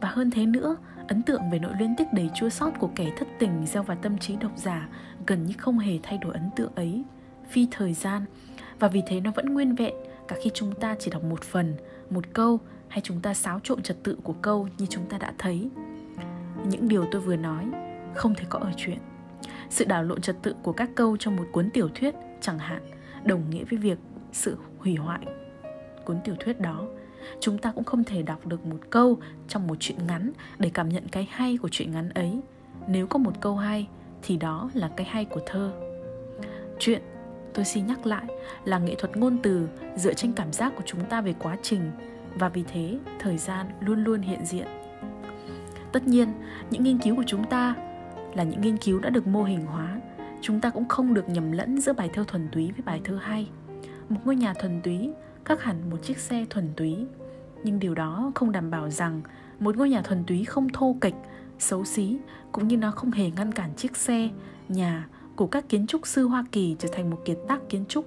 Và 0.00 0.08
hơn 0.08 0.30
thế 0.30 0.46
nữa, 0.46 0.76
ấn 1.08 1.22
tượng 1.22 1.50
về 1.50 1.58
nỗi 1.58 1.72
liên 1.78 1.94
tiếc 1.96 2.12
đầy 2.12 2.30
chua 2.34 2.48
sót 2.48 2.70
của 2.78 2.90
kẻ 2.94 3.12
thất 3.16 3.28
tình 3.38 3.66
gieo 3.66 3.82
vào 3.82 3.96
tâm 4.02 4.18
trí 4.18 4.36
độc 4.36 4.52
giả 4.56 4.88
gần 5.28 5.46
như 5.46 5.54
không 5.58 5.78
hề 5.78 5.98
thay 6.02 6.18
đổi 6.18 6.32
ấn 6.32 6.50
tượng 6.56 6.72
ấy. 6.74 7.02
Phi 7.50 7.68
thời 7.70 7.94
gian, 7.94 8.24
và 8.78 8.88
vì 8.88 9.02
thế 9.06 9.20
nó 9.20 9.30
vẫn 9.30 9.54
nguyên 9.54 9.74
vẹn, 9.74 9.94
cả 10.28 10.36
khi 10.42 10.50
chúng 10.54 10.74
ta 10.74 10.96
chỉ 10.98 11.10
đọc 11.10 11.24
một 11.24 11.42
phần, 11.42 11.74
một 12.10 12.24
câu, 12.32 12.60
hay 12.88 13.00
chúng 13.00 13.20
ta 13.20 13.34
xáo 13.34 13.60
trộn 13.64 13.82
trật 13.82 14.02
tự 14.02 14.16
của 14.22 14.32
câu 14.32 14.68
như 14.78 14.86
chúng 14.86 15.06
ta 15.08 15.18
đã 15.18 15.32
thấy. 15.38 15.70
Những 16.68 16.88
điều 16.88 17.04
tôi 17.10 17.20
vừa 17.20 17.36
nói 17.36 17.64
không 18.14 18.34
thể 18.34 18.44
có 18.48 18.58
ở 18.58 18.72
chuyện. 18.76 18.98
Sự 19.70 19.84
đảo 19.84 20.02
lộn 20.02 20.20
trật 20.20 20.36
tự 20.42 20.54
của 20.62 20.72
các 20.72 20.90
câu 20.94 21.16
trong 21.16 21.36
một 21.36 21.44
cuốn 21.52 21.70
tiểu 21.70 21.88
thuyết, 21.94 22.14
chẳng 22.40 22.58
hạn, 22.58 22.82
đồng 23.24 23.50
nghĩa 23.50 23.64
với 23.64 23.78
việc 23.78 23.98
sự 24.32 24.56
hủy 24.78 24.94
hoại 24.94 25.20
cuốn 26.04 26.16
tiểu 26.24 26.34
thuyết 26.40 26.60
đó. 26.60 26.86
Chúng 27.40 27.58
ta 27.58 27.72
cũng 27.72 27.84
không 27.84 28.04
thể 28.04 28.22
đọc 28.22 28.46
được 28.46 28.66
một 28.66 28.78
câu 28.90 29.18
trong 29.48 29.66
một 29.66 29.76
chuyện 29.80 30.06
ngắn 30.06 30.32
để 30.58 30.70
cảm 30.74 30.88
nhận 30.88 31.08
cái 31.08 31.28
hay 31.30 31.56
của 31.56 31.68
chuyện 31.68 31.90
ngắn 31.90 32.08
ấy. 32.08 32.40
Nếu 32.88 33.06
có 33.06 33.18
một 33.18 33.40
câu 33.40 33.56
hay 33.56 33.88
thì 34.22 34.36
đó 34.36 34.70
là 34.74 34.88
cái 34.96 35.06
hay 35.06 35.24
của 35.24 35.40
thơ. 35.46 35.72
Chuyện 36.78 37.02
tôi 37.54 37.64
xin 37.64 37.86
nhắc 37.86 38.06
lại 38.06 38.24
là 38.64 38.78
nghệ 38.78 38.94
thuật 38.98 39.16
ngôn 39.16 39.38
từ 39.42 39.68
dựa 39.96 40.14
trên 40.14 40.32
cảm 40.32 40.52
giác 40.52 40.72
của 40.76 40.82
chúng 40.86 41.04
ta 41.04 41.20
về 41.20 41.34
quá 41.38 41.56
trình 41.62 41.90
và 42.34 42.48
vì 42.48 42.64
thế 42.72 42.98
thời 43.18 43.38
gian 43.38 43.66
luôn 43.80 44.04
luôn 44.04 44.20
hiện 44.20 44.44
diện. 44.44 44.66
Tất 45.92 46.06
nhiên, 46.06 46.28
những 46.70 46.82
nghiên 46.82 46.98
cứu 46.98 47.16
của 47.16 47.24
chúng 47.26 47.44
ta 47.44 47.74
là 48.34 48.44
những 48.44 48.60
nghiên 48.60 48.76
cứu 48.76 49.00
đã 49.00 49.10
được 49.10 49.26
mô 49.26 49.44
hình 49.44 49.66
hóa. 49.66 50.00
Chúng 50.40 50.60
ta 50.60 50.70
cũng 50.70 50.88
không 50.88 51.14
được 51.14 51.28
nhầm 51.28 51.52
lẫn 51.52 51.80
giữa 51.80 51.92
bài 51.92 52.10
thơ 52.12 52.24
thuần 52.28 52.48
túy 52.52 52.72
với 52.72 52.82
bài 52.84 53.00
thơ 53.04 53.18
hay. 53.22 53.48
Một 54.08 54.20
ngôi 54.24 54.36
nhà 54.36 54.54
thuần 54.54 54.80
túy 54.82 55.10
khác 55.44 55.62
hẳn 55.62 55.90
một 55.90 55.96
chiếc 56.02 56.18
xe 56.18 56.46
thuần 56.50 56.72
túy. 56.76 57.06
Nhưng 57.64 57.78
điều 57.78 57.94
đó 57.94 58.32
không 58.34 58.52
đảm 58.52 58.70
bảo 58.70 58.90
rằng 58.90 59.20
một 59.60 59.76
ngôi 59.76 59.90
nhà 59.90 60.02
thuần 60.02 60.24
túy 60.24 60.44
không 60.44 60.68
thô 60.68 60.96
kệch 61.00 61.14
xấu 61.58 61.84
xí, 61.84 62.18
cũng 62.52 62.68
như 62.68 62.76
nó 62.76 62.90
không 62.90 63.10
hề 63.10 63.30
ngăn 63.30 63.52
cản 63.52 63.70
chiếc 63.76 63.96
xe, 63.96 64.28
nhà 64.68 65.08
của 65.36 65.46
các 65.46 65.68
kiến 65.68 65.86
trúc 65.86 66.06
sư 66.06 66.28
hoa 66.28 66.44
kỳ 66.52 66.76
trở 66.78 66.88
thành 66.92 67.10
một 67.10 67.18
kiệt 67.24 67.38
tác 67.48 67.60
kiến 67.68 67.84
trúc. 67.88 68.06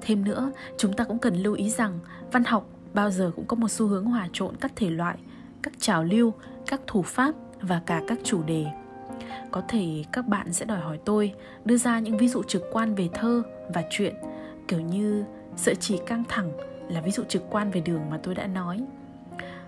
Thêm 0.00 0.24
nữa, 0.24 0.52
chúng 0.78 0.92
ta 0.92 1.04
cũng 1.04 1.18
cần 1.18 1.34
lưu 1.34 1.54
ý 1.54 1.70
rằng 1.70 1.98
văn 2.32 2.44
học 2.44 2.68
bao 2.94 3.10
giờ 3.10 3.32
cũng 3.36 3.46
có 3.46 3.56
một 3.56 3.68
xu 3.68 3.86
hướng 3.86 4.04
hòa 4.04 4.28
trộn 4.32 4.56
các 4.60 4.72
thể 4.76 4.90
loại, 4.90 5.18
các 5.62 5.72
trào 5.78 6.04
lưu, 6.04 6.32
các 6.66 6.80
thủ 6.86 7.02
pháp 7.02 7.34
và 7.60 7.82
cả 7.86 8.02
các 8.08 8.18
chủ 8.24 8.42
đề. 8.42 8.66
Có 9.50 9.62
thể 9.68 10.04
các 10.12 10.28
bạn 10.28 10.52
sẽ 10.52 10.64
đòi 10.64 10.80
hỏi 10.80 10.98
tôi 11.04 11.34
đưa 11.64 11.76
ra 11.76 11.98
những 11.98 12.16
ví 12.16 12.28
dụ 12.28 12.42
trực 12.42 12.62
quan 12.72 12.94
về 12.94 13.08
thơ 13.14 13.42
và 13.74 13.84
chuyện, 13.90 14.14
kiểu 14.68 14.80
như, 14.80 15.24
sợi 15.56 15.74
chỉ 15.74 15.98
căng 16.06 16.24
thẳng 16.28 16.52
là 16.88 17.00
ví 17.00 17.10
dụ 17.10 17.22
trực 17.24 17.42
quan 17.50 17.70
về 17.70 17.80
đường 17.80 18.10
mà 18.10 18.18
tôi 18.22 18.34
đã 18.34 18.46
nói 18.46 18.80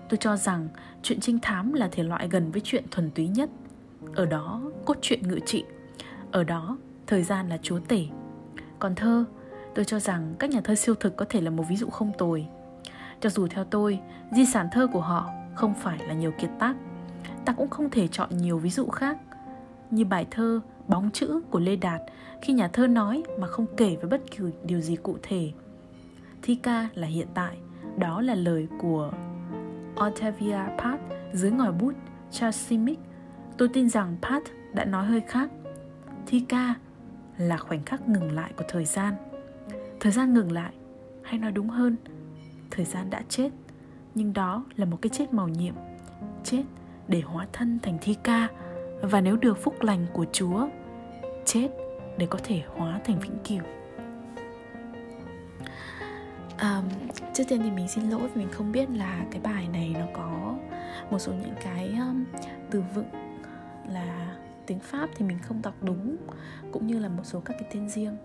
tôi 0.09 0.17
cho 0.17 0.37
rằng 0.37 0.67
chuyện 1.03 1.19
trinh 1.19 1.39
thám 1.41 1.73
là 1.73 1.89
thể 1.91 2.03
loại 2.03 2.27
gần 2.31 2.51
với 2.51 2.61
chuyện 2.63 2.83
thuần 2.91 3.11
túy 3.11 3.27
nhất. 3.27 3.49
Ở 4.15 4.25
đó 4.25 4.61
cốt 4.85 4.97
truyện 5.01 5.27
ngự 5.27 5.39
trị. 5.45 5.63
Ở 6.31 6.43
đó, 6.43 6.77
thời 7.07 7.23
gian 7.23 7.49
là 7.49 7.57
chúa 7.61 7.79
tể. 7.79 8.05
Còn 8.79 8.95
thơ, 8.95 9.25
tôi 9.75 9.85
cho 9.85 9.99
rằng 9.99 10.35
các 10.39 10.49
nhà 10.49 10.61
thơ 10.61 10.75
siêu 10.75 10.95
thực 10.95 11.15
có 11.15 11.25
thể 11.29 11.41
là 11.41 11.49
một 11.49 11.63
ví 11.69 11.75
dụ 11.75 11.89
không 11.89 12.11
tồi. 12.17 12.47
Cho 13.19 13.29
dù 13.29 13.47
theo 13.47 13.63
tôi, 13.63 13.99
di 14.31 14.45
sản 14.45 14.67
thơ 14.71 14.87
của 14.93 15.01
họ 15.01 15.29
không 15.55 15.73
phải 15.73 15.99
là 16.07 16.13
nhiều 16.13 16.31
kiệt 16.31 16.49
tác. 16.59 16.75
Ta 17.45 17.53
cũng 17.53 17.69
không 17.69 17.89
thể 17.89 18.07
chọn 18.07 18.37
nhiều 18.37 18.57
ví 18.57 18.69
dụ 18.69 18.87
khác. 18.87 19.17
Như 19.91 20.05
bài 20.05 20.27
thơ 20.31 20.61
bóng 20.87 21.11
chữ 21.11 21.41
của 21.49 21.59
lê 21.59 21.75
đạt 21.75 22.01
khi 22.41 22.53
nhà 22.53 22.67
thơ 22.67 22.87
nói 22.87 23.23
mà 23.39 23.47
không 23.47 23.65
kể 23.77 23.95
với 23.95 24.09
bất 24.09 24.31
kỳ 24.31 24.43
điều 24.63 24.79
gì 24.79 24.95
cụ 24.95 25.17
thể. 25.21 25.51
Thi 26.41 26.55
ca 26.55 26.89
là 26.95 27.07
hiện 27.07 27.27
tại, 27.33 27.57
đó 27.97 28.21
là 28.21 28.35
lời 28.35 28.67
của 28.79 29.11
Otavia 29.95 30.59
Pat 30.77 30.99
dưới 31.33 31.51
ngòi 31.51 31.71
bút 31.71 31.93
Charles 32.31 32.67
Simic. 32.67 32.99
Tôi 33.57 33.69
tin 33.73 33.89
rằng 33.89 34.17
Pat 34.21 34.43
đã 34.73 34.85
nói 34.85 35.05
hơi 35.05 35.21
khác. 35.21 35.49
Thi 36.27 36.45
ca 36.49 36.75
là 37.37 37.57
khoảnh 37.57 37.83
khắc 37.83 38.07
ngừng 38.07 38.31
lại 38.31 38.51
của 38.57 38.63
thời 38.67 38.85
gian. 38.85 39.13
Thời 39.99 40.11
gian 40.11 40.33
ngừng 40.33 40.51
lại, 40.51 40.73
hay 41.23 41.39
nói 41.39 41.51
đúng 41.51 41.69
hơn, 41.69 41.95
thời 42.71 42.85
gian 42.85 43.09
đã 43.09 43.21
chết. 43.29 43.49
Nhưng 44.15 44.33
đó 44.33 44.65
là 44.75 44.85
một 44.85 44.97
cái 45.01 45.09
chết 45.09 45.33
màu 45.33 45.47
nhiệm, 45.47 45.73
chết 46.43 46.63
để 47.07 47.21
hóa 47.21 47.47
thân 47.53 47.79
thành 47.83 47.97
thi 48.01 48.15
ca. 48.23 48.47
Và 49.01 49.21
nếu 49.21 49.37
được 49.37 49.57
phúc 49.63 49.75
lành 49.81 50.05
của 50.13 50.25
chúa, 50.31 50.67
chết 51.45 51.69
để 52.17 52.25
có 52.25 52.39
thể 52.43 52.63
hóa 52.67 52.99
thành 53.05 53.19
vĩnh 53.19 53.37
cửu 53.47 53.78
um, 56.61 56.89
trước 57.33 57.43
tiên 57.47 57.61
thì 57.63 57.71
mình 57.71 57.87
xin 57.87 58.09
lỗi 58.09 58.21
vì 58.21 58.41
mình 58.41 58.51
không 58.51 58.71
biết 58.71 58.89
là 58.89 59.25
cái 59.31 59.41
bài 59.41 59.67
này 59.73 59.95
nó 59.99 60.05
có 60.13 60.55
một 61.11 61.19
số 61.19 61.31
những 61.31 61.55
cái 61.63 61.87
um, 61.87 62.25
từ 62.71 62.83
vựng 62.95 63.09
là 63.89 64.35
tiếng 64.65 64.79
pháp 64.79 65.09
thì 65.15 65.25
mình 65.25 65.39
không 65.39 65.61
đọc 65.61 65.73
đúng 65.81 66.17
cũng 66.71 66.87
như 66.87 66.99
là 66.99 67.09
một 67.09 67.23
số 67.23 67.39
các 67.39 67.53
cái 67.59 67.69
tên 67.73 67.89
riêng. 67.89 68.17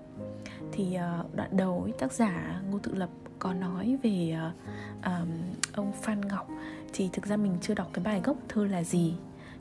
Thì 0.72 0.98
uh, 1.20 1.34
đoạn 1.34 1.56
đầu 1.56 1.82
ấy, 1.82 1.92
tác 1.98 2.12
giả 2.12 2.60
ngô 2.70 2.78
tự 2.78 2.94
lập 2.94 3.10
có 3.38 3.52
nói 3.52 3.98
về 4.02 4.36
uh, 4.48 5.04
um, 5.04 5.28
ông 5.72 5.92
phan 5.92 6.20
ngọc. 6.20 6.48
Thì 6.92 7.08
thực 7.12 7.26
ra 7.26 7.36
mình 7.36 7.56
chưa 7.60 7.74
đọc 7.74 7.90
cái 7.92 8.04
bài 8.04 8.20
gốc 8.24 8.36
thơ 8.48 8.66
là 8.66 8.82
gì 8.82 9.14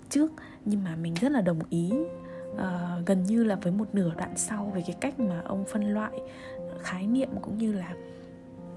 trước 0.10 0.32
nhưng 0.66 0.84
mà 0.84 0.96
mình 0.96 1.14
rất 1.14 1.32
là 1.32 1.42
đồng 1.42 1.60
ý 1.70 1.92
uh, 2.52 2.60
gần 3.06 3.24
như 3.24 3.44
là 3.44 3.56
với 3.56 3.72
một 3.72 3.88
nửa 3.94 4.12
đoạn 4.18 4.34
sau 4.36 4.72
về 4.76 4.84
cái 4.88 4.96
cách 5.02 5.20
mà 5.20 5.42
ông 5.46 5.66
phân 5.66 5.94
loại 5.94 6.12
khái 6.82 7.08
niệm 7.08 7.30
cũng 7.42 7.58
như 7.58 7.74
là 7.74 7.94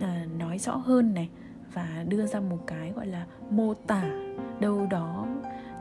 À, 0.00 0.26
nói 0.38 0.58
rõ 0.58 0.76
hơn 0.76 1.14
này 1.14 1.28
và 1.72 2.04
đưa 2.08 2.26
ra 2.26 2.40
một 2.40 2.58
cái 2.66 2.92
gọi 2.92 3.06
là 3.06 3.26
mô 3.50 3.74
tả 3.74 4.04
đâu 4.60 4.86
đó 4.90 5.26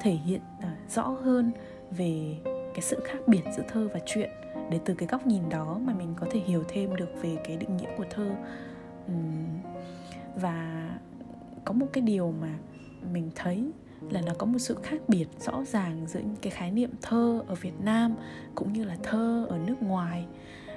thể 0.01 0.11
hiện 0.11 0.41
à, 0.61 0.75
rõ 0.89 1.07
hơn 1.07 1.51
về 1.91 2.37
cái 2.45 2.81
sự 2.81 2.99
khác 3.03 3.17
biệt 3.27 3.41
giữa 3.57 3.63
thơ 3.67 3.89
và 3.93 3.99
truyện. 4.05 4.29
Để 4.69 4.79
từ 4.85 4.93
cái 4.93 5.07
góc 5.07 5.27
nhìn 5.27 5.49
đó 5.49 5.79
mà 5.85 5.93
mình 5.93 6.13
có 6.19 6.27
thể 6.31 6.39
hiểu 6.39 6.63
thêm 6.67 6.95
được 6.95 7.09
về 7.21 7.37
cái 7.43 7.57
định 7.57 7.77
nghĩa 7.77 7.89
của 7.97 8.05
thơ. 8.09 8.35
Và 10.35 10.89
có 11.65 11.73
một 11.73 11.85
cái 11.93 12.01
điều 12.01 12.33
mà 12.41 12.57
mình 13.13 13.31
thấy 13.35 13.71
là 14.09 14.21
nó 14.21 14.33
có 14.37 14.45
một 14.45 14.59
sự 14.59 14.77
khác 14.83 15.01
biệt 15.07 15.27
rõ 15.39 15.63
ràng 15.63 16.07
giữa 16.07 16.19
những 16.19 16.35
cái 16.41 16.51
khái 16.51 16.71
niệm 16.71 16.89
thơ 17.01 17.43
ở 17.47 17.55
Việt 17.55 17.81
Nam 17.83 18.15
cũng 18.55 18.73
như 18.73 18.83
là 18.83 18.97
thơ 19.03 19.45
ở 19.49 19.57
nước 19.57 19.81
ngoài 19.81 20.25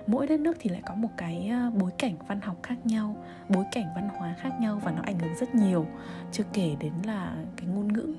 mỗi 0.08 0.26
đất 0.26 0.40
nước 0.40 0.56
thì 0.60 0.70
lại 0.70 0.82
có 0.86 0.94
một 0.94 1.08
cái 1.16 1.48
ờ, 1.48 1.70
bối 1.70 1.90
cảnh 1.98 2.14
văn 2.28 2.40
học 2.40 2.56
khác 2.62 2.86
nhau, 2.86 3.16
bối 3.48 3.64
cảnh 3.72 3.86
văn 3.94 4.08
hóa 4.08 4.34
khác 4.38 4.60
nhau 4.60 4.80
và 4.84 4.90
nó 4.90 5.02
ảnh 5.02 5.18
hưởng 5.18 5.34
rất 5.34 5.54
nhiều, 5.54 5.86
chưa 6.32 6.44
kể 6.52 6.76
đến 6.80 6.92
là 7.04 7.36
cái 7.56 7.66
ngôn 7.66 7.92
ngữ. 7.92 8.14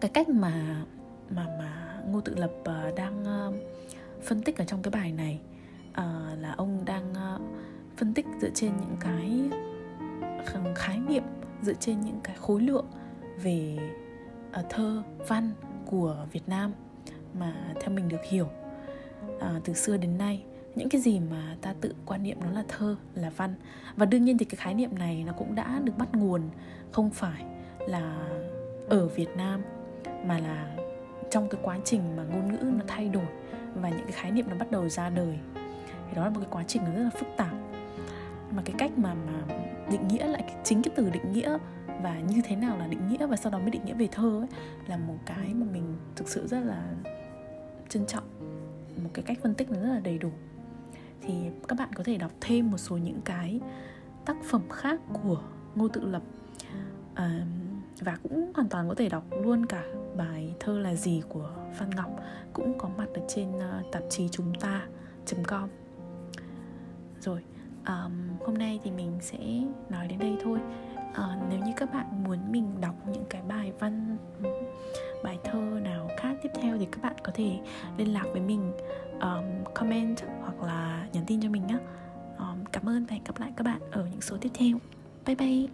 Cái 0.00 0.10
cách 0.14 0.28
mà 0.28 0.84
mà 1.30 1.46
mà 1.58 2.00
ngô 2.06 2.20
tự 2.20 2.34
lập 2.36 2.50
ờ, 2.64 2.92
đang 2.96 3.24
ờ, 3.24 3.52
phân 4.22 4.42
tích 4.42 4.56
ở 4.56 4.64
trong 4.64 4.82
cái 4.82 4.90
bài 4.90 5.12
này 5.12 5.40
là 6.40 6.54
ông 6.56 6.84
đang 6.84 7.14
phân 7.96 8.14
tích 8.14 8.26
dựa 8.40 8.50
trên 8.54 8.72
những 8.80 8.96
cái 9.00 9.50
khái 10.74 10.98
niệm, 11.08 11.22
dựa 11.62 11.74
trên 11.74 12.00
những 12.00 12.20
cái 12.24 12.36
khối 12.36 12.60
lượng 12.60 12.86
về 13.42 13.78
thơ, 14.68 15.02
văn 15.28 15.50
của 15.86 16.26
Việt 16.32 16.48
Nam 16.48 16.72
mà 17.34 17.54
theo 17.80 17.90
mình 17.90 18.08
được 18.08 18.24
hiểu 18.28 18.48
à, 19.40 19.60
từ 19.64 19.74
xưa 19.74 19.96
đến 19.96 20.18
nay 20.18 20.42
những 20.74 20.88
cái 20.88 21.00
gì 21.00 21.20
mà 21.20 21.56
ta 21.60 21.74
tự 21.80 21.94
quan 22.06 22.22
niệm 22.22 22.38
nó 22.40 22.50
là 22.50 22.64
thơ 22.68 22.96
là 23.14 23.30
văn. 23.30 23.54
Và 23.96 24.06
đương 24.06 24.24
nhiên 24.24 24.38
thì 24.38 24.44
cái 24.44 24.56
khái 24.56 24.74
niệm 24.74 24.98
này 24.98 25.24
nó 25.26 25.32
cũng 25.32 25.54
đã 25.54 25.80
được 25.84 25.98
bắt 25.98 26.14
nguồn 26.14 26.42
không 26.92 27.10
phải 27.10 27.44
là 27.88 28.28
ở 28.88 29.08
Việt 29.08 29.36
Nam 29.36 29.62
mà 30.24 30.38
là 30.38 30.76
trong 31.30 31.48
cái 31.48 31.60
quá 31.64 31.78
trình 31.84 32.16
mà 32.16 32.24
ngôn 32.24 32.52
ngữ 32.52 32.62
nó 32.62 32.84
thay 32.86 33.08
đổi 33.08 33.26
và 33.74 33.88
những 33.88 34.02
cái 34.02 34.12
khái 34.12 34.30
niệm 34.30 34.46
nó 34.48 34.56
bắt 34.56 34.70
đầu 34.70 34.88
ra 34.88 35.10
đời. 35.10 35.38
Thì 36.08 36.16
đó 36.16 36.24
là 36.24 36.30
một 36.30 36.40
cái 36.40 36.48
quá 36.50 36.64
trình 36.66 36.82
nó 36.84 36.90
rất 36.90 37.02
là 37.02 37.10
phức 37.10 37.28
tạp. 37.36 37.52
Mà 38.50 38.62
cái 38.64 38.74
cách 38.78 38.98
mà 38.98 39.14
mà 39.14 39.54
định 39.90 40.08
nghĩa 40.08 40.26
lại 40.26 40.44
chính 40.64 40.82
cái 40.82 40.92
từ 40.96 41.10
định 41.10 41.32
nghĩa 41.32 41.58
và 42.02 42.20
như 42.20 42.42
thế 42.44 42.56
nào 42.56 42.78
là 42.78 42.86
định 42.86 43.08
nghĩa 43.08 43.26
và 43.26 43.36
sau 43.36 43.52
đó 43.52 43.58
mới 43.58 43.70
định 43.70 43.84
nghĩa 43.84 43.94
về 43.94 44.08
thơ 44.12 44.40
ấy 44.40 44.48
là 44.86 44.96
một 44.96 45.16
cái 45.26 45.54
mà 45.54 45.66
mình 45.72 45.96
thực 46.16 46.28
sự 46.28 46.46
rất 46.46 46.60
là 46.60 46.82
trân 47.88 48.06
trọng 48.06 48.24
một 49.10 49.14
cái 49.14 49.24
cách 49.24 49.38
phân 49.42 49.54
tích 49.54 49.70
nó 49.70 49.80
rất 49.80 49.88
là 49.88 50.00
đầy 50.00 50.18
đủ. 50.18 50.30
Thì 51.20 51.34
các 51.68 51.78
bạn 51.78 51.88
có 51.94 52.04
thể 52.04 52.16
đọc 52.16 52.32
thêm 52.40 52.70
một 52.70 52.78
số 52.78 52.96
những 52.96 53.20
cái 53.24 53.60
tác 54.24 54.36
phẩm 54.44 54.62
khác 54.70 55.00
của 55.22 55.42
ngô 55.74 55.88
tự 55.88 56.04
lập. 56.04 56.22
À, 57.14 57.46
và 58.00 58.18
cũng 58.22 58.52
hoàn 58.54 58.68
toàn 58.68 58.88
có 58.88 58.94
thể 58.94 59.08
đọc 59.08 59.24
luôn 59.42 59.66
cả 59.66 59.84
bài 60.16 60.54
thơ 60.60 60.78
là 60.78 60.94
gì 60.94 61.22
của 61.28 61.50
Phan 61.74 61.90
Ngọc 61.90 62.10
cũng 62.52 62.78
có 62.78 62.88
mặt 62.96 63.06
ở 63.14 63.22
trên 63.28 63.48
uh, 63.56 63.92
tạp 63.92 64.02
chí 64.10 64.28
chúng 64.28 64.54
ta 64.54 64.86
com. 65.46 65.68
Rồi 67.20 67.42
um, 67.86 68.12
hôm 68.40 68.58
nay 68.58 68.80
thì 68.84 68.90
mình 68.90 69.18
sẽ 69.20 69.38
nói 69.88 70.08
đến 70.08 70.18
đây 70.18 70.36
thôi 70.42 70.58
à, 71.14 71.38
nếu 71.50 71.58
như 71.58 71.72
các 71.76 71.92
bạn 71.94 72.24
muốn 72.24 72.38
mình 72.52 72.80
đọc 72.80 72.94
những 73.06 73.24
cái 73.30 73.42
bài 73.42 73.72
văn 73.78 74.16
bài 75.24 75.38
thơ 75.44 75.60
nào 75.82 76.10
khác 76.16 76.36
tiếp 76.42 76.50
theo 76.62 76.78
thì 76.78 76.86
các 76.92 77.02
bạn 77.02 77.14
có 77.22 77.32
thể 77.34 77.58
liên 77.96 78.12
lạc 78.12 78.24
với 78.32 78.40
mình 78.40 78.72
um, 79.20 79.72
comment 79.74 80.20
hoặc 80.40 80.62
là 80.62 81.08
nhắn 81.12 81.24
tin 81.26 81.40
cho 81.40 81.48
mình 81.48 81.66
nhé 81.66 81.78
um, 82.38 82.64
cảm 82.72 82.88
ơn 82.88 83.04
và 83.06 83.12
hẹn 83.14 83.24
gặp 83.24 83.40
lại 83.40 83.52
các 83.56 83.64
bạn 83.64 83.80
ở 83.90 84.06
những 84.10 84.20
số 84.20 84.36
tiếp 84.40 84.50
theo. 84.54 84.78
Bye 85.26 85.36
bye. 85.36 85.66